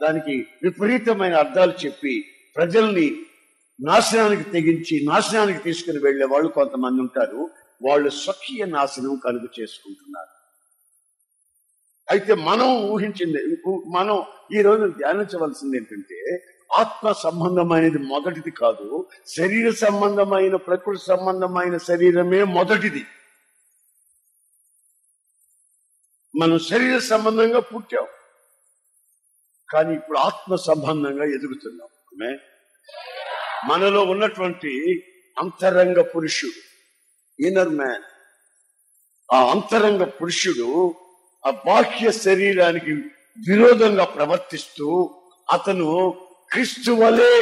దానికి 0.01 0.47
విపరీతమైన 0.63 1.33
అర్థాలు 1.33 1.73
చెప్పి 1.85 2.25
ప్రజల్ని 2.55 3.15
నాశనానికి 3.81 4.43
తెగించి 4.43 5.05
నాశనానికి 5.05 5.59
తీసుకుని 5.59 5.99
వెళ్ళే 5.99 6.25
వాళ్ళు 6.25 6.49
కొంతమంది 6.49 7.01
ఉంటారు. 7.01 7.49
వాళ్ళు 7.81 8.09
స్వకీయ 8.09 8.65
నాశనం 8.65 9.21
కలుగు 9.25 9.61
చేసుకుంటున్నారు. 9.61 10.33
అయితే 12.11 12.33
మనం 12.33 12.89
ఊహించింది 12.89 13.39
మనం 13.87 14.23
ఈ 14.57 14.61
రోజు 14.61 14.85
ధ్యానించవలసింది 14.87 15.77
ఏంటంటే 15.77 16.43
ఆత్మ 16.79 17.11
సంబంధమైనది 17.11 17.97
మొదటిది 17.97 18.51
కాదు 18.51 19.07
శరీర 19.27 19.69
సంబంధమైన 19.69 20.55
ప్రకృతి 20.55 21.05
సంబంధమైన 21.05 21.77
శరీరమే 21.77 22.43
మొదటిది. 22.43 23.03
మనం 26.35 26.59
శరీర 26.59 26.99
సంబంధంగా 26.99 27.59
పుట్టాం. 27.59 28.07
కానీ 29.69 29.93
ఇప్పుడు 29.95 30.17
ఆత్మ 30.17 30.55
సంబంధంగా 30.55 31.23
ఎదుగుతున్నాం. 31.23 31.89
మనలో 33.69 34.01
ఉన్నటువంటి 34.03 34.71
అంతరంగ 35.37 36.01
పురుషుడు 36.01 36.59
ఇన్నర్ 37.43 37.69
మ్యాన్ 37.69 38.03
ఆ 39.33 39.51
అంతరంగ 39.51 40.03
పురుషుడు 40.03 40.95
ఆ 41.47 41.49
బాహ్య 41.49 42.11
శరీరానికి 42.11 42.91
విరోధంగా 43.49 44.05
ప్రవర్తిస్తూ 44.05 45.15
అతను 45.53 46.15
క్రిస్తు 46.51 46.91
వలె 46.91 47.33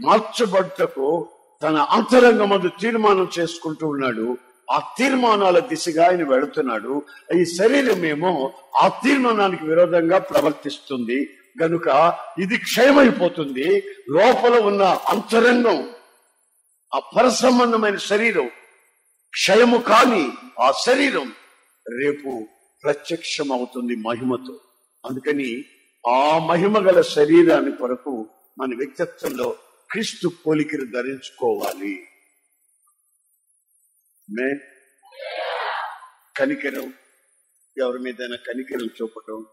మార్చబడ్డకు 0.00 1.30
తన 1.62 1.76
అంతరంగమందు 1.76 2.68
తీర్మానం 2.80 3.30
చేసుకుంటూ 3.38 3.88
ఉన్నాడు. 3.88 4.38
ఆ 4.70 4.82
తీర్మానాల 4.98 5.58
దిశగా 5.58 6.08
ఆయన 6.08 6.28
వెళుతున్నాడు. 6.28 7.02
ఈ 7.40 7.44
శరీరం 7.44 8.04
ఏమో 8.04 8.52
ఆ 8.82 8.88
తీర్మానానికి 8.88 9.64
విరోధంగా 9.64 10.18
ప్రవర్తిస్తుంది. 10.18 11.30
గనుక 11.62 12.18
ఇది 12.38 12.56
క్షయమైపోతుంది. 12.56 13.82
లోపల 14.10 14.58
ఉన్న 14.58 14.82
అంతరంగం 14.82 15.88
ఆ 16.94 16.98
పరసంబంధమైన 16.98 17.96
శరీరం 17.96 18.46
క్షయము 19.30 19.76
కాని 19.76 20.28
ఆ 20.60 20.72
శరీరం 20.86 21.32
రేపు 22.02 22.48
ప్రత్యక్షం 22.84 23.52
అవుతుంది 23.52 23.96
మహిమతో. 23.96 24.60
అందుకని 25.10 25.64
ఆ 26.08 26.38
మహిమ 26.38 26.78
గల 26.78 27.00
శరీరాన్ని 27.00 27.72
కొరకు 27.72 28.28
మన 28.58 28.74
వ్యక్తిత్వంలో 28.76 29.56
క్రీస్తు 29.90 30.30
పోలికను 30.46 30.84
ధరించుకోవాలి. 30.84 32.07
మే 34.28 34.48
కనికరం. 36.36 36.92
ఎవరి 37.76 37.98
మీదైనా 37.98 38.36
కనికరం 38.36 38.86
చూపటం 39.02 39.46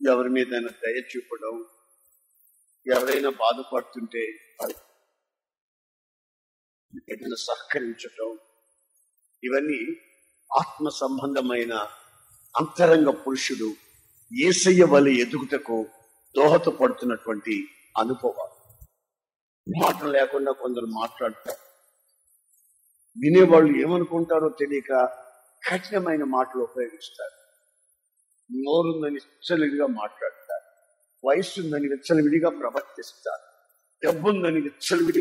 ఎవరి 0.00 0.28
మీదైనా 0.28 0.68
దయ 0.68 1.02
చూపడం 1.16 1.64
ఎవరైనా 2.86 3.30
బాధపడుతుంటే 3.30 4.22
ఏదైనా 7.08 7.36
సహకరించటం 7.36 8.38
ఇవన్నీ 9.42 9.80
ఆత్మ 10.58 10.88
సంబంధమైన 10.88 11.74
అంతరంగ 12.54 13.10
పురుషుడు 13.10 13.68
ఏసయ్య 14.46 14.84
వల్ల 14.84 15.08
ఎదుగుటకు 15.08 15.86
దోహదపడుతున్నటువంటి 16.34 17.54
అనుభవాలు. 17.98 18.56
మాటలు 19.66 20.10
లేకుండా 20.12 20.52
కొందరు 20.52 20.86
మాట్లాడతారు. 20.86 21.67
వినేవాళ్ళు 23.24 23.78
ఏమనుకుంటారో 23.78 24.48
తెలియక 24.48 25.08
కఠినమైన 25.70 26.24
మాటలు 26.24 26.62
ఉపయోగిస్తారు. 26.62 27.38
నోరుందని 28.52 29.14
విచ్చలవిడిగా 29.14 29.86
మాట్లాడతారు. 29.86 30.68
వయసు 31.26 31.60
ఉందని 31.60 31.88
విచ్చలవిడిగా 31.88 32.50
ప్రవర్తిస్తారు. 32.50 33.48
డబ్బుందని 34.04 34.60
విచ్చలవిడి 34.60 35.20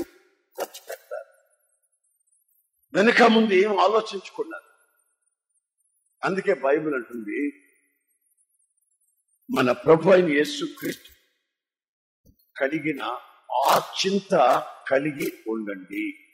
ఖర్చు 0.58 0.82
పెడతారు 0.90 1.30
వెనక 2.94 3.24
ముందు 3.24 3.54
ఏం 3.54 3.80
ఆలోచించుకున్నారు? 3.80 4.68
అందుకే 6.24 6.54
బైబిల్ 6.54 6.96
అంటుంది 6.96 7.64
మన 9.56 9.72
ప్రభు 9.72 10.10
అయిన 10.10 10.30
యేసు 10.30 10.66
క్రీస్తు 10.80 11.10
కలిగిన 12.60 13.04
ఆ 13.68 13.94
చింత 14.00 14.66
కలిగి 14.92 15.44
ఉండండి. 15.48 16.27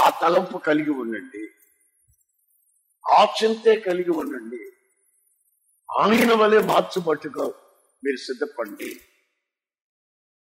ఆ 0.00 0.10
తలంపు 0.10 0.58
కలిగి 0.58 0.90
ఉండండి. 0.90 1.48
ఆ 3.04 3.24
చింతే 3.24 3.80
కలిగి 3.80 4.10
ఉండండి. 4.10 4.62
ఆయన 6.00 6.32
వలె 6.32 6.60
మార్చుబట్టుగా 6.60 7.46
మీరు 8.04 8.16
సిద్ధపడండి. 8.16 9.00